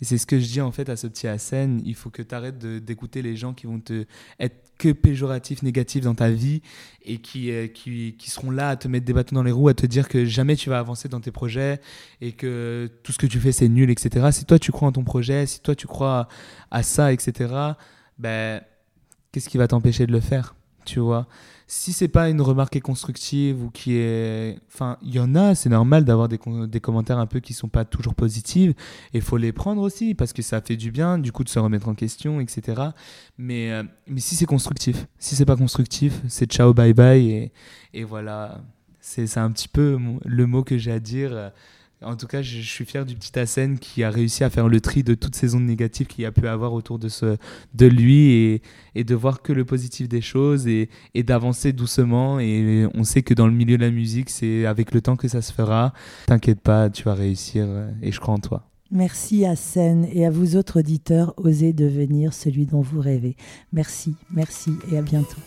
[0.00, 1.80] Et c'est ce que je dis en fait à ce petit Hassan.
[1.84, 4.04] Il faut que tu arrêtes d'écouter les gens qui vont te
[4.40, 6.60] être que péjoratifs, négatifs dans ta vie
[7.04, 9.68] et qui, euh, qui, qui, seront là à te mettre des bâtons dans les roues,
[9.68, 11.80] à te dire que jamais tu vas avancer dans tes projets
[12.20, 14.26] et que tout ce que tu fais c'est nul, etc.
[14.32, 16.26] Si toi tu crois en ton projet, si toi tu crois
[16.72, 17.54] à ça, etc.,
[18.18, 18.60] ben
[19.32, 20.54] qu'est-ce qui va t'empêcher de le faire
[20.84, 21.26] tu vois.
[21.66, 25.70] Si c'est pas une remarque constructive ou qui est enfin il y en a c'est
[25.70, 28.74] normal d'avoir des, commentaires un peu qui sont pas toujours positifs
[29.14, 31.58] et faut les prendre aussi parce que ça fait du bien du coup de se
[31.58, 32.82] remettre en question etc
[33.38, 37.52] mais euh, mais si c'est constructif si c'est pas constructif c'est ciao bye bye et,
[37.94, 38.60] et voilà.
[39.04, 41.50] C'est un petit peu le mot que j'ai à dire
[42.04, 44.80] en tout cas, je, suis fier du petit Hassen qui a réussi à faire le
[44.80, 48.60] tri de toutes ces ondes négatives qu'il a pu avoir autour de, lui
[48.94, 52.38] et, de voir que le positif des choses et, et d'avancer doucement.
[52.40, 55.28] Et on sait que dans le milieu de la musique, c'est avec le temps que
[55.28, 55.92] ça se fera.
[56.26, 57.66] T'inquiète pas, tu vas réussir
[58.02, 58.68] et je crois en toi.
[58.92, 63.36] Merci à Sen et à vous autres auditeurs, osez devenir celui dont vous rêvez.
[63.72, 65.40] Merci, merci et à bientôt.